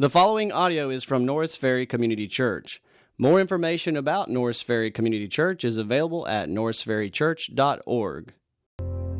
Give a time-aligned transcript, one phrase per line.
[0.00, 2.80] The following audio is from Norris Ferry Community Church.
[3.18, 8.32] More information about Norris Ferry Community Church is available at norrisferrychurch.org.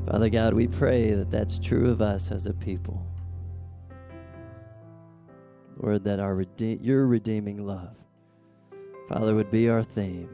[0.07, 3.07] Father God, we pray that that's true of us as a people.
[5.77, 7.95] Lord, that our rede- your redeeming love,
[9.11, 10.31] Father, would be our theme,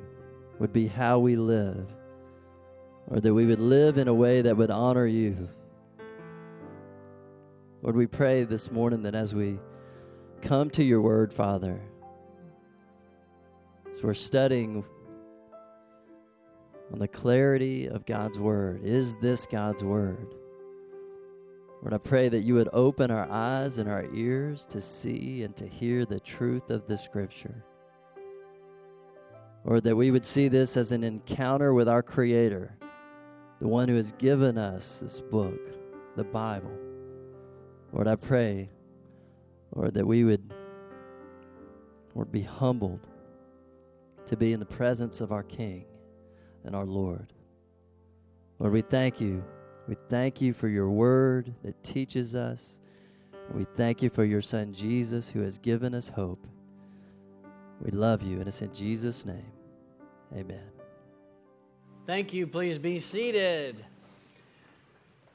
[0.61, 1.93] would be how we live,
[3.09, 5.49] or that we would live in a way that would honor you.
[7.83, 9.59] Lord, we pray this morning that as we
[10.47, 11.81] come to your word, Father,
[13.93, 14.85] as we're studying
[16.93, 20.37] on the clarity of God's word, is this God's word?
[21.83, 25.57] Lord, I pray that you would open our eyes and our ears to see and
[25.57, 27.65] to hear the truth of the scripture.
[29.65, 32.73] Or that we would see this as an encounter with our Creator,
[33.59, 35.59] the one who has given us this book,
[36.15, 36.79] the Bible.
[37.93, 38.71] Lord, I pray,
[39.77, 40.55] Lord, that we would,
[42.15, 43.07] Lord, be humbled
[44.25, 45.85] to be in the presence of our King
[46.65, 47.33] and our Lord.
[48.59, 49.45] Lord, we thank you.
[49.87, 52.81] We thank you for your word that teaches us.
[53.53, 56.45] We thank you for your Son, Jesus, who has given us hope.
[57.81, 59.53] We love you, and it's in Jesus' name.
[60.35, 60.71] Amen.
[62.07, 62.47] Thank you.
[62.47, 63.85] Please be seated.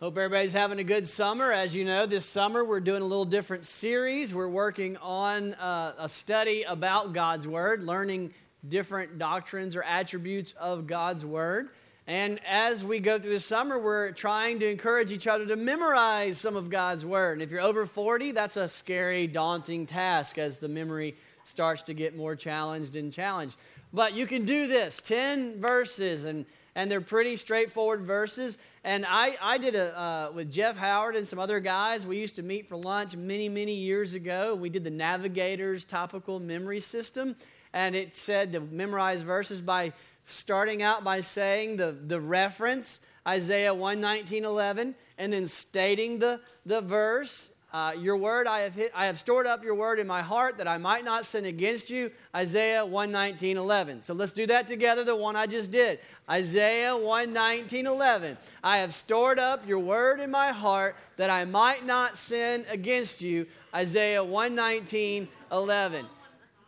[0.02, 1.52] Hope everybody's having a good summer.
[1.52, 4.34] As you know, this summer we're doing a little different series.
[4.34, 8.34] We're working on uh, a study about God's Word, learning
[8.68, 11.70] different doctrines or attributes of God's Word.
[12.08, 16.40] And as we go through the summer, we're trying to encourage each other to memorize
[16.40, 17.34] some of God's Word.
[17.34, 21.14] And if you're over 40, that's a scary, daunting task as the memory
[21.44, 23.56] starts to get more challenged and challenged.
[23.94, 28.58] But you can do this 10 verses, and, and they're pretty straightforward verses.
[28.84, 32.36] And I, I did a, uh, with Jeff Howard and some other guys, we used
[32.38, 34.56] to meet for lunch many, many years ago.
[34.56, 37.36] We did the Navigator's topical memory system.
[37.74, 39.94] And it said to memorize verses by
[40.26, 46.42] starting out by saying the, the reference, Isaiah 1 19, 11, and then stating the,
[46.66, 47.50] the verse.
[47.74, 50.58] Uh, your word I have hit, I have stored up your word in my heart
[50.58, 52.12] that I might not sin against you.
[52.36, 54.02] Isaiah 119 11.
[54.02, 56.00] So let's do that together, the one I just did.
[56.30, 58.38] Isaiah 119 11.
[58.62, 63.22] I have stored up your word in my heart that I might not sin against
[63.22, 63.48] you.
[63.74, 66.06] Isaiah 119 11.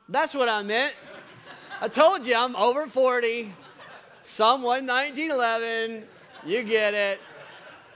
[0.08, 0.94] That's what I meant.
[1.82, 3.54] I told you I'm over 40.
[4.22, 6.04] Psalm 119 11.
[6.46, 7.20] You get it.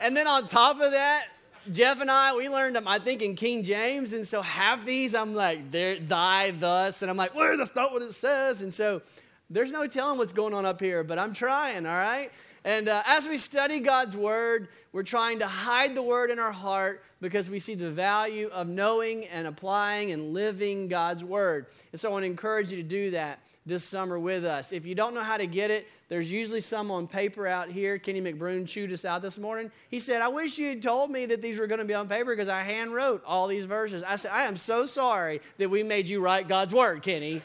[0.02, 1.28] And then on top of that,
[1.72, 4.14] Jeff and I, we learned them, I think, in King James.
[4.14, 7.02] And so half these, I'm like, there, thy, thus.
[7.02, 8.62] And I'm like, well, that's not what it says.
[8.62, 9.02] And so
[9.50, 12.32] there's no telling what's going on up here, but I'm trying, all right?
[12.64, 16.52] And uh, as we study God's word, we're trying to hide the word in our
[16.52, 21.68] heart because we see the value of knowing and applying and living God's word.
[21.92, 24.72] And so I want to encourage you to do that this summer with us.
[24.72, 27.98] If you don't know how to get it, there's usually some on paper out here.
[28.00, 29.72] Kenny McBroom chewed us out this morning.
[29.90, 32.08] He said, I wish you had told me that these were going to be on
[32.08, 34.04] paper because I hand wrote all these verses.
[34.08, 37.42] I said, I am so sorry that we made you write God's word, Kenny.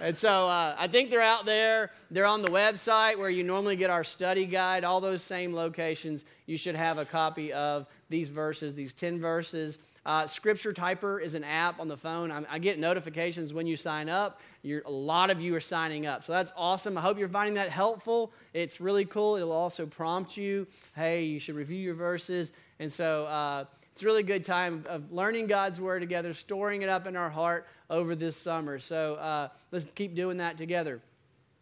[0.00, 1.90] And so uh, I think they're out there.
[2.12, 6.24] They're on the website where you normally get our study guide, all those same locations.
[6.46, 9.78] You should have a copy of these verses, these 10 verses.
[10.06, 12.32] Uh, Scripture Typer is an app on the phone.
[12.32, 14.40] I, I get notifications when you sign up.
[14.62, 16.24] You're, a lot of you are signing up.
[16.24, 16.96] So that's awesome.
[16.96, 18.32] I hope you're finding that helpful.
[18.54, 19.36] It's really cool.
[19.36, 20.66] It'll also prompt you
[20.96, 22.52] hey, you should review your verses.
[22.80, 26.88] And so uh, it's a really good time of learning God's Word together, storing it
[26.88, 28.78] up in our heart over this summer.
[28.78, 31.00] So uh, let's keep doing that together.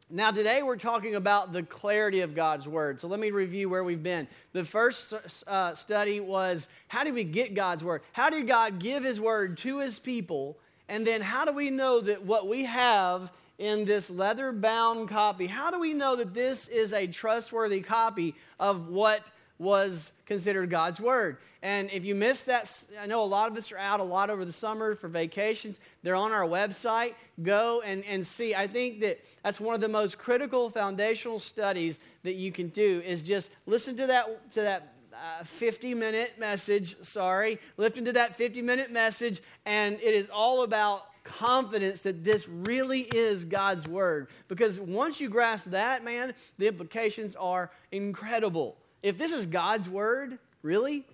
[0.09, 3.01] Now, today we're talking about the clarity of God's Word.
[3.01, 4.29] So let me review where we've been.
[4.53, 5.13] The first
[5.49, 8.03] uh, study was how did we get God's Word?
[8.13, 10.59] How did God give His Word to His people?
[10.89, 15.49] And then how do we know that what we have in this leather bound copy,
[15.49, 19.27] how do we know that this is a trustworthy copy of what
[19.59, 21.39] was considered God's Word.
[21.63, 24.31] And if you missed that, I know a lot of us are out a lot
[24.31, 25.81] over the summer for vacations.
[26.03, 27.15] They're on our website.
[27.43, 28.55] Go and, and see.
[28.55, 33.03] I think that that's one of the most critical foundational studies that you can do
[33.05, 36.97] is just listen to that, to that uh, 50 minute message.
[36.99, 42.49] Sorry, listen to that 50 minute message, and it is all about confidence that this
[42.49, 44.29] really is God's word.
[44.49, 48.77] Because once you grasp that, man, the implications are incredible.
[49.03, 51.05] If this is God's word, really?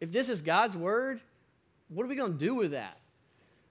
[0.00, 1.20] If this is God's word,
[1.88, 2.96] what are we going to do with that?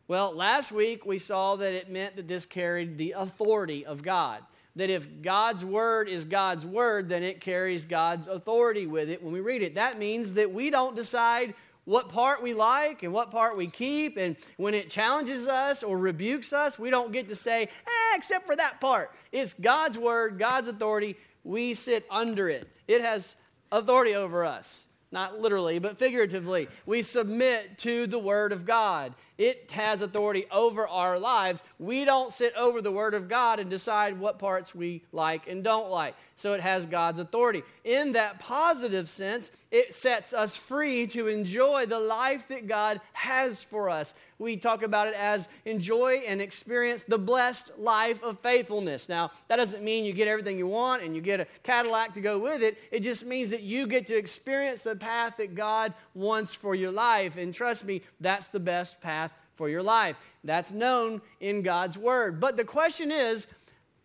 [0.07, 4.41] Well, last week we saw that it meant that this carried the authority of God.
[4.75, 9.33] That if God's word is God's word, then it carries God's authority with it when
[9.33, 9.75] we read it.
[9.75, 11.53] That means that we don't decide
[11.85, 14.17] what part we like and what part we keep.
[14.17, 18.45] And when it challenges us or rebukes us, we don't get to say, eh, except
[18.45, 19.11] for that part.
[19.31, 21.15] It's God's word, God's authority.
[21.45, 23.37] We sit under it, it has
[23.71, 26.67] authority over us not literally, but figuratively.
[26.85, 29.15] We submit to the Word of God.
[29.37, 31.61] It has authority over our lives.
[31.77, 35.63] We don't sit over the Word of God and decide what parts we like and
[35.63, 36.15] don't like.
[36.37, 37.63] So it has God's authority.
[37.83, 43.61] In that positive sense, it sets us free to enjoy the life that God has
[43.61, 44.13] for us.
[44.37, 49.07] We talk about it as enjoy and experience the blessed life of faithfulness.
[49.07, 52.21] Now, that doesn't mean you get everything you want and you get a Cadillac to
[52.21, 52.77] go with it.
[52.91, 56.91] It just means that you get to experience the path that God wants for your
[56.91, 57.37] life.
[57.37, 59.24] And trust me, that's the best path
[59.55, 60.15] for your life.
[60.43, 62.39] That's known in God's Word.
[62.39, 63.47] But the question is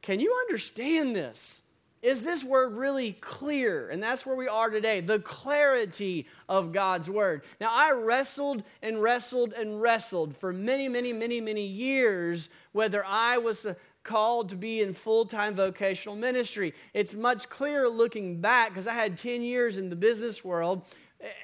[0.03, 1.61] can you understand this?
[2.03, 3.91] Is this word really clear?
[3.91, 7.43] And that's where we are today the clarity of God's word.
[7.61, 13.37] Now, I wrestled and wrestled and wrestled for many, many, many, many years whether I
[13.39, 16.73] was uh, called to be in full time vocational ministry.
[16.95, 20.87] It's much clearer looking back because I had 10 years in the business world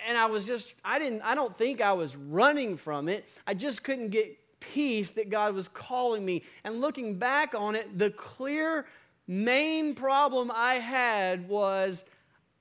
[0.07, 3.29] and I was just, I didn't, I don't think I was running from it.
[3.47, 6.43] I just couldn't get peace that God was calling me.
[6.65, 8.87] And looking back on it, the clear
[9.27, 12.05] main problem I had was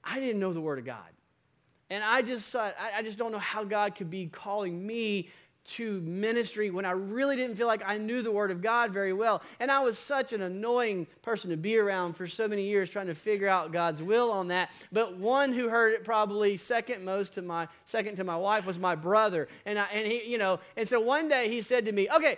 [0.04, 0.98] I didn't know the Word of God.
[1.90, 5.30] And I just, I, just don't know how God could be calling me
[5.66, 9.14] to ministry when I really didn't feel like I knew the Word of God very
[9.14, 9.42] well.
[9.60, 13.08] And I was such an annoying person to be around for so many years trying
[13.08, 14.72] to figure out God's will on that.
[14.92, 18.78] But one who heard it probably second most to my second to my wife was
[18.78, 19.48] my brother.
[19.66, 22.38] And I, and he, you know, and so one day he said to me, "Okay,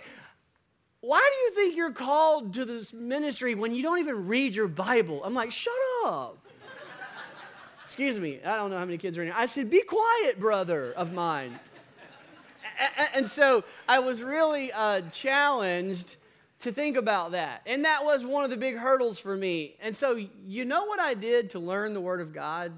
[1.00, 4.68] why do you think you're called to this ministry when you don't even read your
[4.68, 5.74] Bible?" I'm like, "Shut
[6.06, 6.38] up."
[7.84, 9.36] Excuse me, I don't know how many kids are in here.
[9.36, 11.58] I said, Be quiet, brother of mine
[13.14, 16.16] and so I was really uh, challenged
[16.60, 17.62] to think about that.
[17.66, 19.76] And that was one of the big hurdles for me.
[19.80, 22.72] And so, you know what I did to learn the Word of God?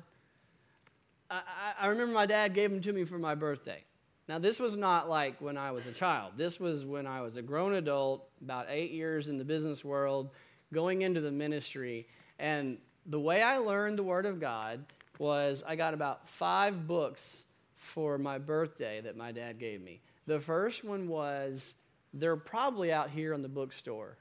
[1.30, 1.42] I,
[1.80, 3.84] I, remember my dad gave them to me for my birthday.
[4.28, 6.32] Now, this was not like when I was a child.
[6.36, 10.30] This was when I was a grown adult, about eight years in the business world,
[10.72, 12.06] going into the ministry.
[12.38, 14.84] And the way I learned the Word of God
[15.18, 17.44] was I got about five books
[17.80, 20.02] for my birthday that my dad gave me.
[20.26, 21.74] The first one was,
[22.12, 24.18] they're probably out here in the bookstore.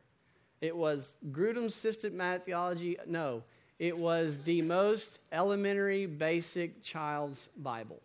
[0.62, 2.98] It was Grudem's Systematic Theology.
[3.06, 3.44] No,
[3.78, 8.02] it was the most elementary, basic child's Bible.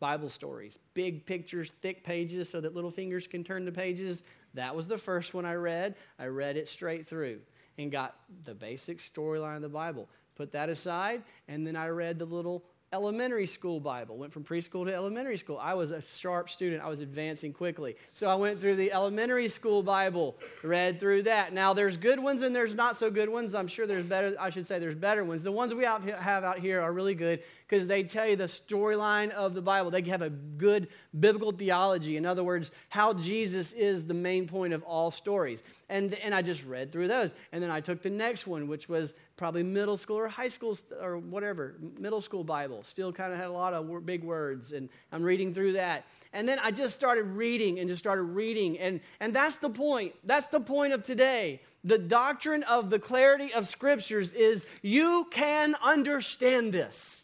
[0.00, 4.22] Bible stories, big pictures, thick pages so that little fingers can turn the pages.
[4.52, 5.94] That was the first one I read.
[6.18, 7.40] I read it straight through
[7.78, 10.08] and got the basic storyline of the Bible.
[10.34, 14.16] Put that aside, and then I read the little elementary school Bible.
[14.16, 15.58] Went from preschool to elementary school.
[15.58, 16.82] I was a sharp student.
[16.82, 17.96] I was advancing quickly.
[18.12, 21.52] So I went through the elementary school Bible, read through that.
[21.52, 23.54] Now there's good ones and there's not so good ones.
[23.54, 25.42] I'm sure there's better, I should say there's better ones.
[25.42, 27.42] The ones we have out here are really good
[27.72, 29.90] because they tell you the storyline of the Bible.
[29.90, 30.88] They have a good
[31.18, 32.18] biblical theology.
[32.18, 35.62] In other words, how Jesus is the main point of all stories.
[35.88, 37.32] And, and I just read through those.
[37.50, 40.76] And then I took the next one, which was probably middle school or high school
[41.00, 42.82] or whatever, middle school Bible.
[42.82, 44.72] Still kind of had a lot of big words.
[44.72, 46.04] And I'm reading through that.
[46.34, 48.78] And then I just started reading and just started reading.
[48.80, 50.12] And, and that's the point.
[50.24, 51.62] That's the point of today.
[51.84, 57.21] The doctrine of the clarity of scriptures is you can understand this.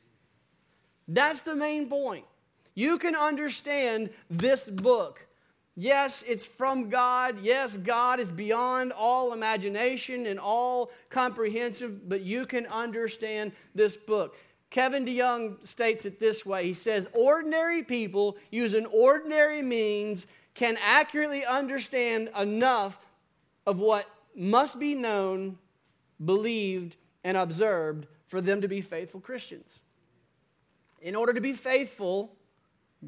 [1.08, 2.24] That's the main point.
[2.74, 5.26] You can understand this book.
[5.74, 7.38] Yes, it's from God.
[7.42, 14.36] Yes, God is beyond all imagination and all comprehensive, but you can understand this book.
[14.70, 21.44] Kevin DeYoung states it this way He says, Ordinary people using ordinary means can accurately
[21.44, 22.98] understand enough
[23.66, 25.58] of what must be known,
[26.24, 29.80] believed, and observed for them to be faithful Christians.
[31.00, 32.37] In order to be faithful,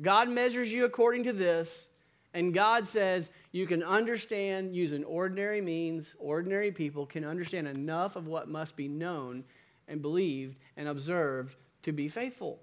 [0.01, 1.89] God measures you according to this,
[2.33, 8.29] and God says you can understand using ordinary means, ordinary people can understand enough of
[8.29, 9.45] what must be known
[9.89, 12.61] and believed and observed to be faithful.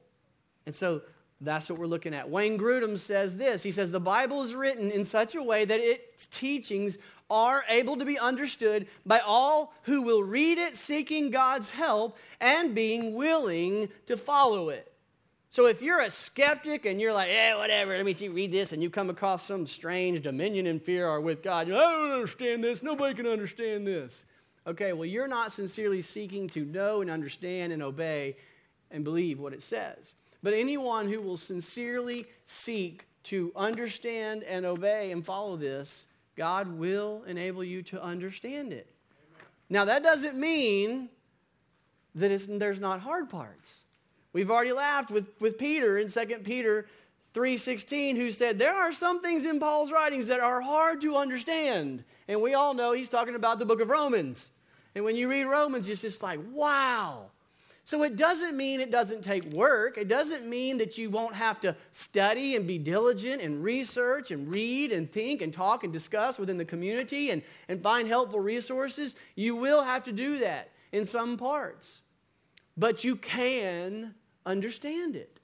[0.66, 1.02] And so
[1.42, 2.30] that's what we're looking at.
[2.30, 5.80] Wayne Grudem says this He says, The Bible is written in such a way that
[5.80, 6.98] its teachings
[7.30, 12.74] are able to be understood by all who will read it seeking God's help and
[12.74, 14.87] being willing to follow it.
[15.58, 18.74] So if you're a skeptic and you're like, yeah, whatever, let me see, read this,
[18.74, 22.12] and you come across some strange dominion and fear are with God, know, I don't
[22.12, 24.26] understand this, nobody can understand this.
[24.68, 28.36] Okay, well, you're not sincerely seeking to know and understand and obey
[28.92, 30.14] and believe what it says.
[30.44, 37.24] But anyone who will sincerely seek to understand and obey and follow this, God will
[37.26, 38.94] enable you to understand it.
[39.72, 41.10] Now, that doesn't mean
[42.14, 43.80] that there's not hard parts.
[44.34, 46.88] We've already laughed with, with Peter in 2 Peter
[47.34, 52.04] 3:16 who said there are some things in Paul's writings that are hard to understand.
[52.28, 54.52] And we all know he's talking about the book of Romans.
[54.96, 57.32] And when you read Romans it's just like, wow.
[57.88, 59.98] So it doesn't mean it doesn't take work.
[59.98, 64.50] It doesn't mean that you won't have to study and be diligent and research and
[64.50, 69.16] read and think and talk and discuss within the community and, and find helpful resources.
[69.36, 72.02] You will have to do that in some parts.
[72.78, 74.14] But you can
[74.46, 75.38] understand it.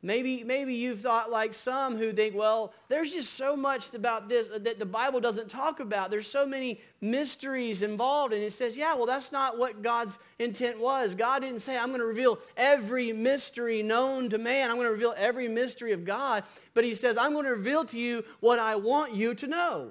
[0.00, 4.46] Maybe, maybe you've thought like some who think, well, there's just so much about this
[4.56, 6.12] that the Bible doesn't talk about.
[6.12, 8.32] There's so many mysteries involved.
[8.32, 11.16] And it says, yeah, well, that's not what God's intent was.
[11.16, 14.70] God didn't say, I'm going to reveal every mystery known to man.
[14.70, 16.44] I'm going to reveal every mystery of God.
[16.74, 19.90] But He says, I'm going to reveal to you what I want you to know.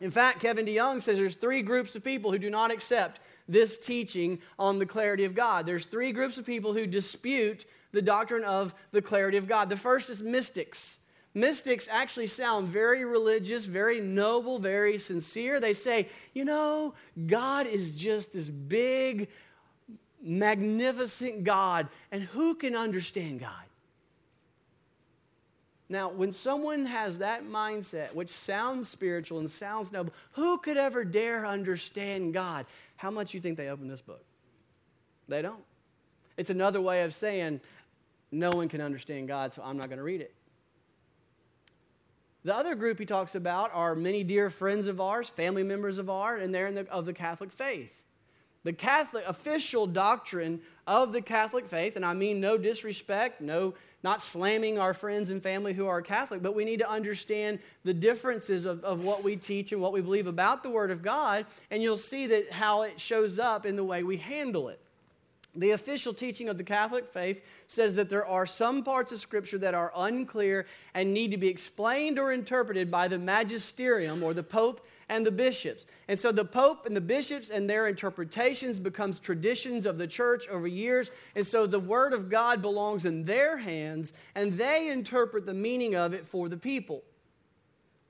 [0.00, 3.78] In fact, Kevin DeYoung says there's three groups of people who do not accept this
[3.78, 5.66] teaching on the clarity of God.
[5.66, 9.68] There's three groups of people who dispute the doctrine of the clarity of God.
[9.68, 10.98] The first is mystics.
[11.34, 15.60] Mystics actually sound very religious, very noble, very sincere.
[15.60, 16.94] They say, you know,
[17.26, 19.28] God is just this big,
[20.22, 23.52] magnificent God, and who can understand God?
[25.88, 31.04] Now, when someone has that mindset, which sounds spiritual and sounds noble, who could ever
[31.04, 32.66] dare understand God?
[33.00, 34.22] How much you think they open this book?
[35.26, 35.64] They don't.
[36.36, 37.62] It's another way of saying,
[38.30, 40.34] no one can understand God, so I'm not going to read it.
[42.44, 46.10] The other group he talks about are many dear friends of ours, family members of
[46.10, 48.02] ours, and they're in the, of the Catholic faith.
[48.64, 54.22] The Catholic official doctrine of the Catholic faith, and I mean no disrespect, no not
[54.22, 58.64] slamming our friends and family who are Catholic, but we need to understand the differences
[58.64, 61.82] of, of what we teach and what we believe about the Word of God, and
[61.82, 64.80] you'll see that how it shows up in the way we handle it.
[65.54, 69.58] The official teaching of the Catholic faith says that there are some parts of Scripture
[69.58, 74.44] that are unclear and need to be explained or interpreted by the magisterium or the
[74.44, 75.84] Pope and the bishops.
[76.08, 80.48] And so the Pope and the bishops and their interpretations becomes traditions of the church
[80.48, 81.10] over years.
[81.34, 85.96] And so the Word of God belongs in their hands and they interpret the meaning
[85.96, 87.02] of it for the people.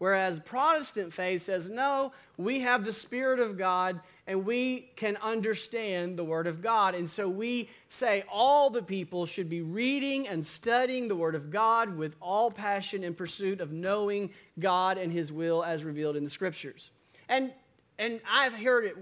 [0.00, 6.16] Whereas Protestant faith says, no, we have the Spirit of God and we can understand
[6.16, 6.94] the Word of God.
[6.94, 11.50] And so we say all the people should be reading and studying the Word of
[11.50, 16.24] God with all passion in pursuit of knowing God and His will as revealed in
[16.24, 16.92] the Scriptures.
[17.28, 17.52] And,
[17.98, 18.96] and I've heard it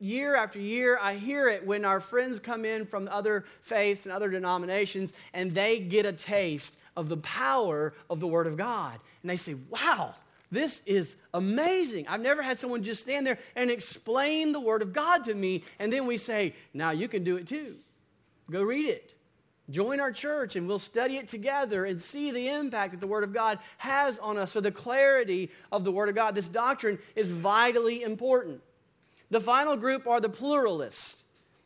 [0.00, 4.12] year after year, I hear it when our friends come in from other faiths and
[4.12, 9.00] other denominations and they get a taste of the power of the Word of God.
[9.22, 10.14] And they say, wow,
[10.52, 12.06] this is amazing.
[12.08, 15.64] I've never had someone just stand there and explain the Word of God to me,
[15.78, 17.76] and then we say, now you can do it too.
[18.50, 19.14] Go read it.
[19.70, 23.24] Join our church and we'll study it together and see the impact that the Word
[23.24, 24.52] of God has on us.
[24.52, 28.60] So, the clarity of the Word of God, this doctrine is vitally important.
[29.30, 31.21] The final group are the pluralists.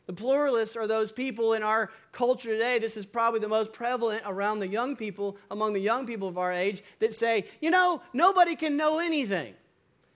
[0.07, 2.79] The pluralists are those people in our culture today.
[2.79, 6.37] This is probably the most prevalent around the young people, among the young people of
[6.37, 9.53] our age, that say, you know, nobody can know anything.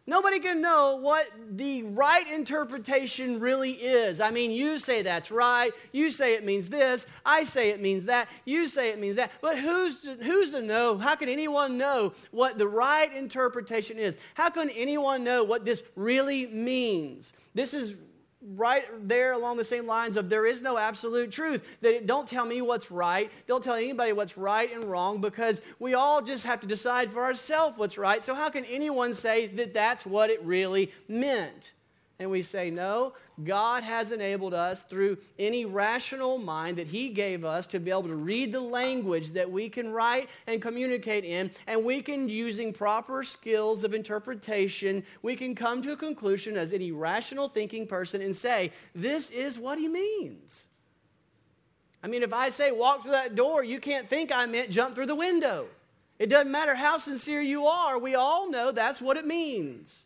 [0.08, 4.20] Nobody can know what the right interpretation really is.
[4.20, 5.72] I mean, you say that's right.
[5.92, 7.06] You say it means this.
[7.24, 8.28] I say it means that.
[8.44, 9.32] You say it means that.
[9.42, 10.98] But who's to, who's to know?
[10.98, 14.18] How can anyone know what the right interpretation is?
[14.34, 17.34] How can anyone know what this really means?
[17.54, 17.96] This is
[18.42, 21.66] right there along the same lines of there is no absolute truth.
[21.82, 23.32] That don't tell me what's right.
[23.48, 27.24] Don't tell anybody what's right and wrong because we all just have to decide for
[27.24, 28.24] ourselves what's right.
[28.24, 31.74] So how can anyone say that that's what it really meant?
[32.22, 33.14] And we say, no,
[33.44, 38.04] God has enabled us through any rational mind that He gave us to be able
[38.04, 42.74] to read the language that we can write and communicate in, and we can, using
[42.74, 48.22] proper skills of interpretation, we can come to a conclusion as any rational thinking person
[48.22, 50.68] and say, this is what He means.
[52.04, 54.94] I mean, if I say walk through that door, you can't think I meant jump
[54.94, 55.66] through the window.
[56.20, 60.06] It doesn't matter how sincere you are, we all know that's what it means.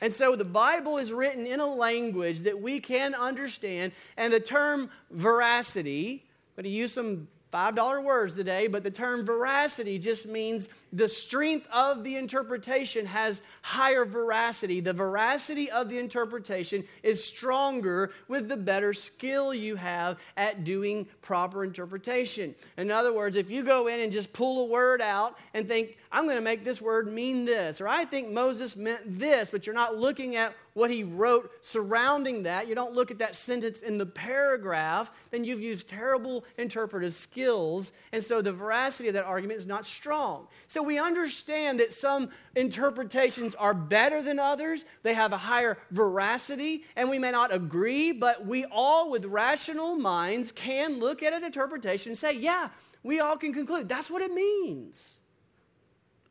[0.00, 3.92] And so the Bible is written in a language that we can understand.
[4.16, 6.26] And the term veracity,
[6.56, 11.66] but to use some $5 words today, but the term veracity just means the strength
[11.72, 14.80] of the interpretation has higher veracity.
[14.80, 21.06] The veracity of the interpretation is stronger with the better skill you have at doing
[21.22, 22.54] proper interpretation.
[22.76, 25.98] In other words, if you go in and just pull a word out and think,
[26.12, 29.66] I'm going to make this word mean this, or I think Moses meant this, but
[29.66, 33.82] you're not looking at what he wrote surrounding that, you don't look at that sentence
[33.82, 37.92] in the paragraph, then you've used terrible interpretive skills.
[38.12, 40.48] And so the veracity of that argument is not strong.
[40.68, 46.86] So we understand that some interpretations are better than others, they have a higher veracity,
[46.96, 51.44] and we may not agree, but we all, with rational minds, can look at an
[51.44, 52.70] interpretation and say, yeah,
[53.02, 55.19] we all can conclude that's what it means.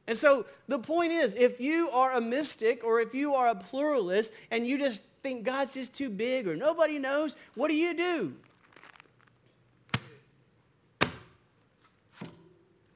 [0.10, 3.54] And so the point is if you are a mystic or if you are a
[3.54, 7.94] pluralist and you just think God's just too big or nobody knows, what do you
[7.96, 8.34] do?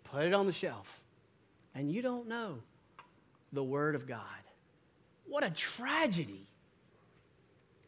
[0.05, 1.03] Put it on the shelf.
[1.75, 2.57] And you don't know
[3.51, 4.19] the Word of God.
[5.27, 6.47] What a tragedy.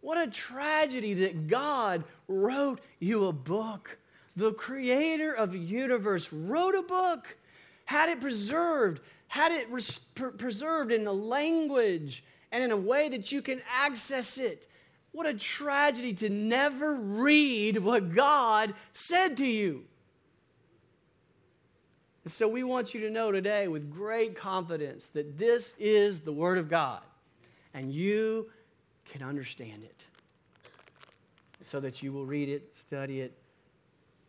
[0.01, 3.97] What a tragedy that God wrote you a book.
[4.35, 7.37] The creator of the universe wrote a book,
[7.85, 9.01] had it preserved,
[9.35, 9.99] had it res-
[10.37, 12.23] preserved in a language
[12.53, 14.65] and in a way that you can access it.
[15.11, 19.83] What a tragedy to never read what God said to you.
[22.23, 26.31] And so we want you to know today with great confidence that this is the
[26.31, 27.01] Word of God
[27.73, 28.49] and you
[29.03, 30.05] can understand it
[31.61, 33.33] so that you will read it, study it,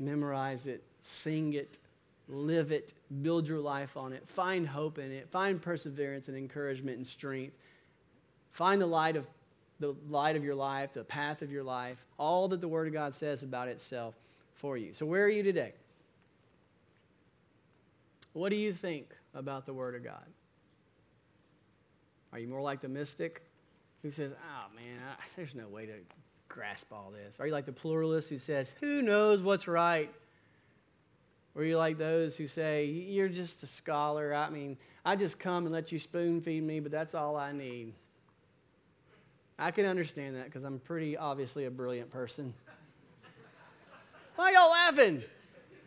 [0.00, 1.78] memorize it, sing it,
[2.28, 2.92] live it,
[3.22, 7.56] build your life on it, find hope in it, find perseverance and encouragement and strength.
[8.50, 9.26] Find the light of
[9.78, 12.94] the light of your life, the path of your life, all that the Word of
[12.94, 14.14] God says about itself
[14.54, 14.94] for you.
[14.94, 15.74] So, where are you today?
[18.32, 20.24] What do you think about the Word of God?
[22.32, 23.42] Are you more like the mystic
[24.02, 25.94] who says, oh man, I, there's no way to
[26.48, 27.40] grasp all this?
[27.40, 30.12] Are you like the pluralist who says, who knows what's right?
[31.56, 34.34] Are you like those who say, You're just a scholar?
[34.34, 37.52] I mean, I just come and let you spoon feed me, but that's all I
[37.52, 37.94] need.
[39.58, 42.52] I can understand that because I'm pretty obviously a brilliant person.
[44.36, 45.22] Why y'all laughing?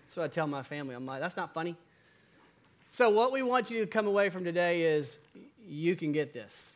[0.02, 0.96] That's what I tell my family.
[0.96, 1.76] I'm like, That's not funny.
[2.90, 5.18] So, what we want you to come away from today is
[5.68, 6.76] you can get this,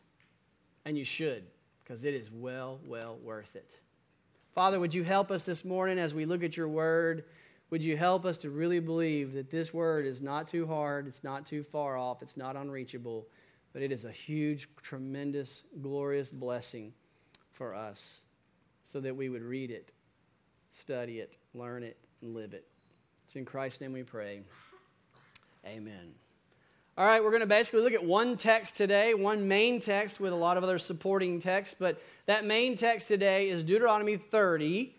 [0.86, 1.44] and you should,
[1.84, 3.80] because it is well, well worth it.
[4.54, 7.24] Father, would you help us this morning as we look at your word?
[7.70, 11.24] Would you help us to really believe that this word is not too hard, it's
[11.24, 13.28] not too far off, it's not unreachable,
[13.72, 16.94] but it is a huge, tremendous, glorious blessing
[17.52, 18.26] for us
[18.86, 19.92] so that we would read it,
[20.72, 22.68] study it, learn it, and live it.
[23.26, 24.42] It's in Christ's name we pray.
[25.66, 26.14] Amen.
[26.96, 30.32] All right, we're going to basically look at one text today, one main text with
[30.32, 34.96] a lot of other supporting texts, but that main text today is Deuteronomy 30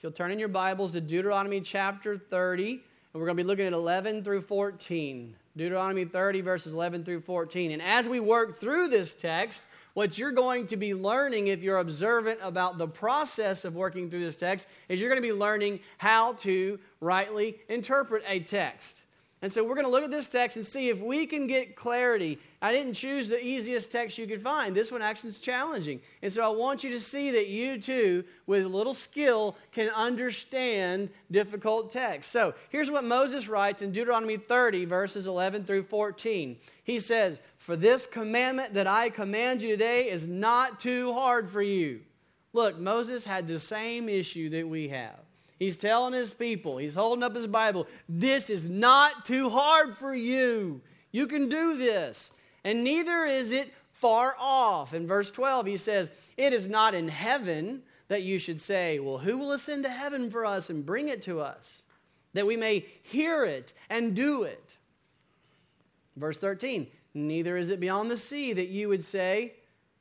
[0.00, 2.80] if you'll turn in your Bibles to Deuteronomy chapter 30, and
[3.12, 5.36] we're going to be looking at 11 through 14.
[5.58, 7.72] Deuteronomy 30, verses 11 through 14.
[7.72, 11.76] And as we work through this text, what you're going to be learning, if you're
[11.76, 15.80] observant about the process of working through this text, is you're going to be learning
[15.98, 19.02] how to rightly interpret a text.
[19.42, 21.76] And so we're going to look at this text and see if we can get
[21.76, 22.38] clarity.
[22.62, 24.76] I didn't choose the easiest text you could find.
[24.76, 26.00] This one actually is challenging.
[26.20, 29.88] And so I want you to see that you too, with a little skill, can
[29.90, 32.30] understand difficult text.
[32.30, 36.58] So here's what Moses writes in Deuteronomy 30, verses 11 through 14.
[36.84, 41.62] He says, For this commandment that I command you today is not too hard for
[41.62, 42.00] you.
[42.52, 45.18] Look, Moses had the same issue that we have.
[45.58, 50.14] He's telling his people, he's holding up his Bible, this is not too hard for
[50.14, 50.80] you.
[51.12, 52.32] You can do this.
[52.64, 54.94] And neither is it far off.
[54.94, 59.18] In verse 12, he says, It is not in heaven that you should say, Well,
[59.18, 61.82] who will ascend to heaven for us and bring it to us,
[62.32, 64.76] that we may hear it and do it?
[66.16, 69.54] Verse 13, Neither is it beyond the sea that you would say,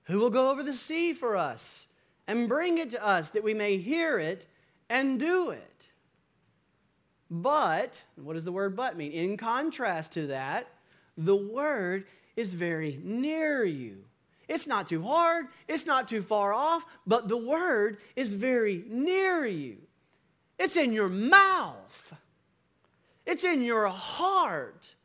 [0.06, 1.88] Who will go over the sea for us
[2.28, 4.46] and bring it to us, that we may hear it
[4.90, 5.88] and do it.
[7.32, 9.12] But, what does the word but mean?
[9.12, 10.68] In contrast to that,
[11.18, 12.06] the word
[12.40, 14.06] is very near you.
[14.48, 19.46] It's not too hard, it's not too far off, but the word is very near
[19.46, 19.78] you.
[20.58, 22.16] It's in your mouth,
[23.26, 24.96] it's in your heart.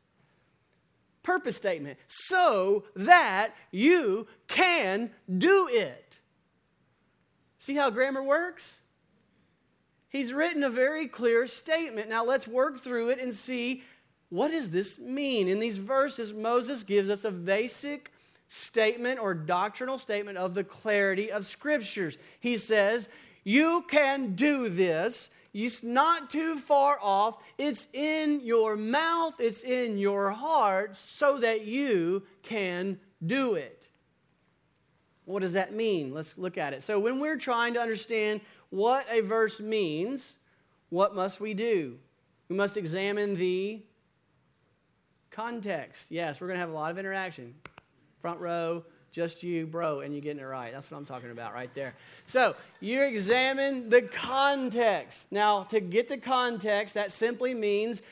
[1.23, 6.21] Purpose statement so that you can do it.
[7.59, 8.83] See how grammar works?
[10.15, 12.09] he's written a very clear statement.
[12.09, 13.83] Now let's work through it and see
[14.35, 15.47] what does this mean?
[15.47, 18.11] In these verses, Moses gives us a basic
[18.49, 22.19] statement or doctrinal statement of the clarity of scriptures.
[22.41, 23.09] He says,
[23.45, 25.31] You can do this.
[25.53, 27.37] It's not too far off.
[27.59, 33.87] It's in your mouth, it's in your heart, so that you can do it.
[35.27, 36.13] What does that mean?
[36.13, 36.83] Let's look at it.
[36.83, 40.39] So, when we're trying to understand what a verse means,
[40.91, 41.99] what must we do?
[42.49, 43.81] We must examine the
[45.35, 46.11] context.
[46.11, 47.55] Yes, we're going to have a lot of interaction.
[48.19, 50.73] Front row, just you, bro, and you're getting it right.
[50.73, 51.95] That's what I'm talking about right there.
[52.27, 55.31] So, you examine the context.
[55.31, 58.03] Now, to get the context, that simply means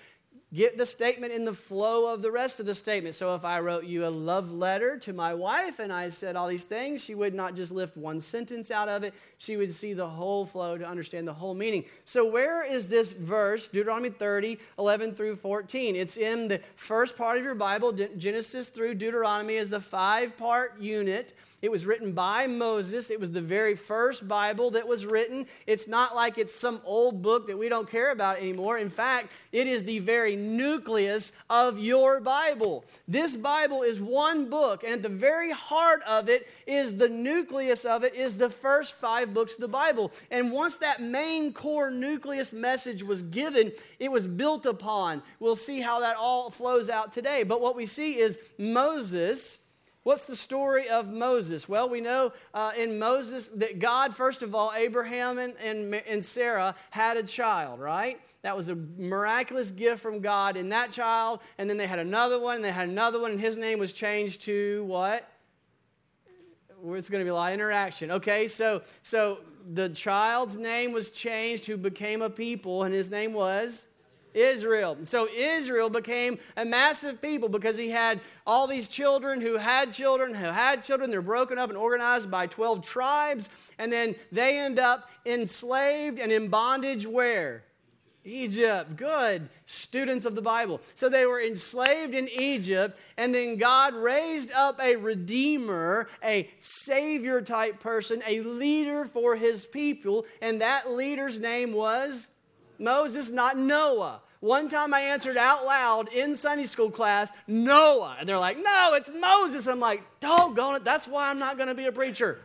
[0.55, 3.15] get the statement in the flow of the rest of the statement.
[3.15, 6.47] So if I wrote you a love letter to my wife and I said all
[6.47, 9.15] these things, she would not just lift one sentence out of it.
[9.39, 11.85] She would see the whole flow to understand the whole meaning.
[12.05, 15.97] So where is this verse, Deuteronomy 30, 11 through 14?
[15.97, 17.93] It's in the first part of your Bible.
[17.93, 21.33] Genesis through Deuteronomy is the five part unit.
[21.63, 23.09] It was written by Moses.
[23.09, 25.47] It was the very first Bible that was written.
[25.69, 28.79] It's not like it's some old book that we don't care about anymore.
[28.79, 32.85] In fact, it is the very nucleus of your Bible.
[33.07, 37.85] This Bible is one book, and at the very heart of it is the nucleus
[37.85, 40.11] of it, is the first five books of the Bible.
[40.33, 43.71] And once that main core nucleus message was given,
[44.01, 45.23] it was built upon.
[45.39, 47.45] We'll see how that all flows out today.
[47.45, 49.59] But what we see is Moses
[50.05, 51.69] What's the story of Moses?
[51.69, 56.25] Well, we know uh, in Moses that God, first of all, Abraham and, and, and
[56.25, 58.21] Sarah had a child, right?
[58.43, 61.39] That was a miraculous gift from God in that child.
[61.57, 63.93] And then they had another one, and they had another one, and his name was
[63.93, 65.29] changed to what?
[66.85, 68.11] It's going to be a lot of interaction.
[68.11, 69.39] Okay, so, so
[69.73, 73.87] the child's name was changed, who became a people, and his name was?
[74.35, 74.99] Israel.
[75.03, 80.35] So Israel became a massive people because he had all these children who had children
[80.35, 81.11] who had children.
[81.11, 83.49] They're broken up and organized by 12 tribes.
[83.79, 87.65] And then they end up enslaved and in bondage where?
[88.25, 88.97] Egypt.
[88.97, 89.49] Good.
[89.67, 90.81] Students of the Bible.
[90.95, 97.41] So they were enslaved in Egypt, and then God raised up a redeemer, a savior
[97.43, 102.29] type person, a leader for his people, and that leader's name was
[102.83, 104.21] Moses, not Noah.
[104.41, 108.17] One time I answered out loud in Sunday school class, Noah.
[108.19, 109.69] And they're like, no, it's Moses.
[109.69, 112.41] I'm like, doggone it, that's why I'm not going to be a preacher.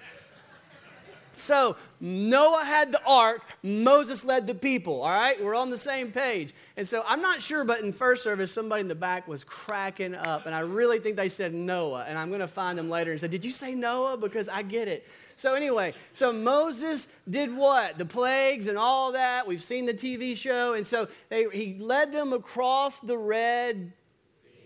[1.37, 5.01] So Noah had the ark, Moses led the people.
[5.01, 6.53] All right, we're on the same page.
[6.75, 10.15] And so I'm not sure, but in first service, somebody in the back was cracking
[10.15, 12.05] up, and I really think they said Noah.
[12.07, 14.17] And I'm going to find them later and say, Did you say Noah?
[14.17, 15.07] Because I get it.
[15.37, 17.99] So anyway, so Moses did what?
[17.99, 19.45] The plagues and all that.
[19.45, 23.93] We've seen the TV show, and so they, he led them across the Red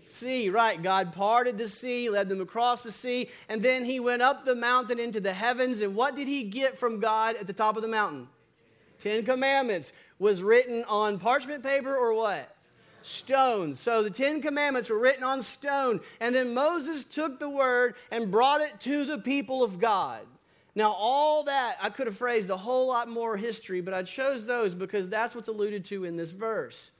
[0.02, 0.82] sea, right?
[0.82, 4.54] God parted the sea, led them across the sea, and then he went up the
[4.54, 5.82] mountain into the heavens.
[5.82, 8.28] And what did he get from God at the top of the mountain?
[8.98, 9.92] Ten Commandments.
[10.18, 12.56] Was written on parchment paper or what?
[13.02, 13.74] Stone.
[13.74, 16.00] So the Ten Commandments were written on stone.
[16.20, 20.20] And then Moses took the word and brought it to the people of God.
[20.74, 24.46] Now, all that, I could have phrased a whole lot more history, but I chose
[24.46, 26.90] those because that's what's alluded to in this verse.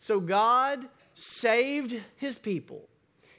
[0.00, 2.88] So God saved his people.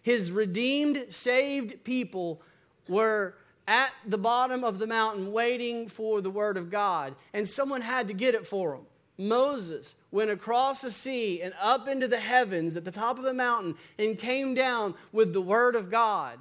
[0.01, 2.41] His redeemed, saved people
[2.88, 3.36] were
[3.67, 8.08] at the bottom of the mountain waiting for the word of God, and someone had
[8.08, 8.86] to get it for them.
[9.17, 13.34] Moses went across the sea and up into the heavens at the top of the
[13.34, 16.39] mountain and came down with the word of God.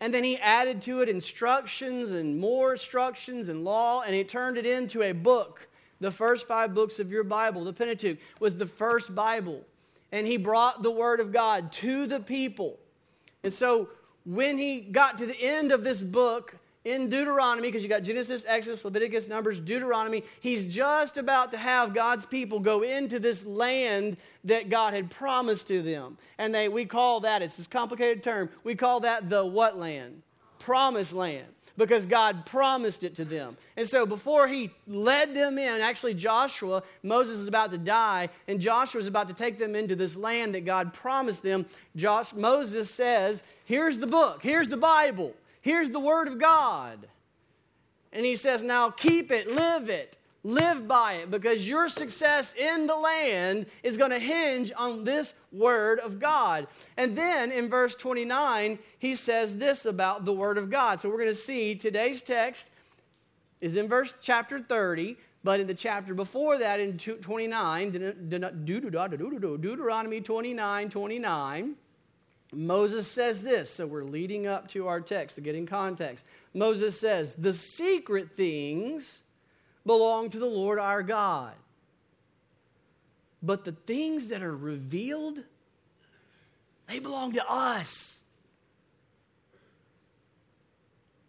[0.00, 4.58] And then he added to it instructions and more instructions and law, and he turned
[4.58, 5.68] it into a book.
[6.00, 9.64] The first five books of your Bible, the Pentateuch, was the first Bible
[10.12, 12.78] and he brought the word of God to the people.
[13.42, 13.88] And so
[14.24, 18.44] when he got to the end of this book in Deuteronomy, because you got Genesis,
[18.46, 24.16] Exodus, Leviticus, Numbers, Deuteronomy, he's just about to have God's people go into this land
[24.44, 26.16] that God had promised to them.
[26.38, 30.22] And they, we call that, it's this complicated term, we call that the what land?
[30.60, 33.56] Promised land because God promised it to them.
[33.76, 38.60] And so before he led them in, actually, Joshua, Moses is about to die, and
[38.60, 41.66] Joshua is about to take them into this land that God promised them.
[41.96, 45.34] Josh, Moses says, Here's the book, here's the Bible,
[45.66, 47.08] here's the Word of God.
[48.12, 50.16] And he says, Now keep it, live it.
[50.44, 55.34] Live by it because your success in the land is going to hinge on this
[55.50, 56.68] word of God.
[56.96, 61.00] And then in verse 29, he says this about the word of God.
[61.00, 62.70] So we're going to see today's text
[63.60, 67.90] is in verse chapter 30, But in the chapter before that, in 29,
[69.60, 71.74] Deuteronomy 29 29,
[72.52, 73.70] Moses says this.
[73.70, 76.24] So we're leading up to our text to get in context.
[76.54, 79.22] Moses says, The secret things
[79.84, 81.54] belong to the Lord our God.
[83.42, 85.38] But the things that are revealed,
[86.86, 88.20] they belong to us.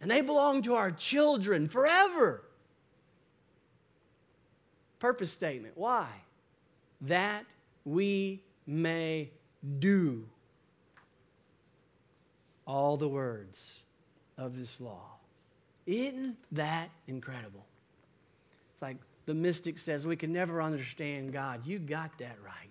[0.00, 2.42] And they belong to our children forever.
[4.98, 5.74] Purpose statement.
[5.76, 6.08] Why?
[7.02, 7.44] That
[7.84, 9.30] we may
[9.78, 10.26] do
[12.68, 13.80] all the words
[14.36, 15.16] of this law.
[15.86, 17.64] Isn't that incredible?
[18.74, 21.66] It's like the mystic says, we can never understand God.
[21.66, 22.70] You got that right.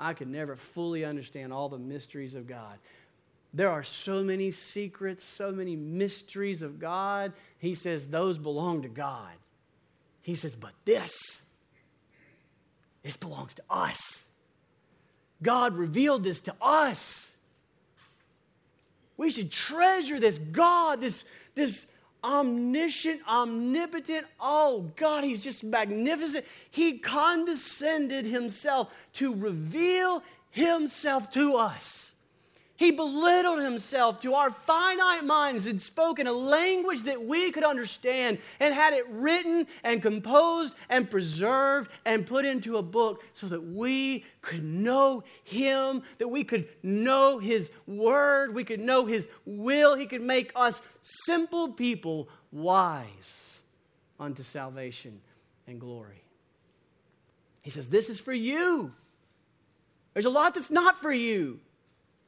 [0.00, 2.78] I could never fully understand all the mysteries of God.
[3.52, 7.34] There are so many secrets, so many mysteries of God.
[7.58, 9.32] He says those belong to God.
[10.22, 11.42] He says, but this,
[13.02, 14.24] this belongs to us.
[15.42, 17.34] God revealed this to us.
[19.18, 21.88] We should treasure this God, this, this
[22.24, 24.24] omniscient, omnipotent.
[24.40, 26.46] Oh, God, He's just magnificent.
[26.70, 32.12] He condescended Himself to reveal Himself to us.
[32.78, 37.64] He belittled himself to our finite minds and spoke in a language that we could
[37.64, 43.48] understand and had it written and composed and preserved and put into a book so
[43.48, 49.28] that we could know him, that we could know his word, we could know his
[49.44, 49.96] will.
[49.96, 53.60] He could make us simple people wise
[54.20, 55.20] unto salvation
[55.66, 56.22] and glory.
[57.60, 58.94] He says, This is for you.
[60.14, 61.58] There's a lot that's not for you.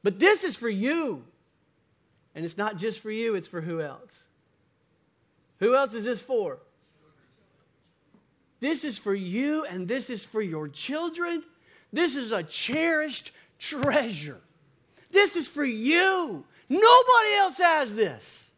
[0.02, 1.24] But this is for you.
[2.34, 4.24] And it's not just for you, it's for who else?
[5.58, 6.58] Who else is this for?
[8.60, 11.42] This is for you, and this is for your children.
[11.92, 14.40] This is a cherished treasure.
[15.10, 16.44] This is for you.
[16.68, 18.49] Nobody else has this.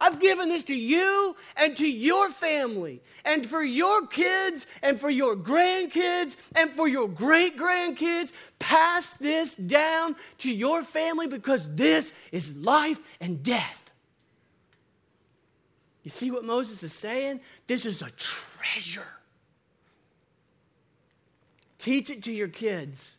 [0.00, 5.10] I've given this to you and to your family and for your kids and for
[5.10, 8.32] your grandkids and for your great grandkids.
[8.58, 13.92] Pass this down to your family because this is life and death.
[16.02, 17.40] You see what Moses is saying?
[17.66, 19.02] This is a treasure.
[21.78, 23.16] Teach it to your kids.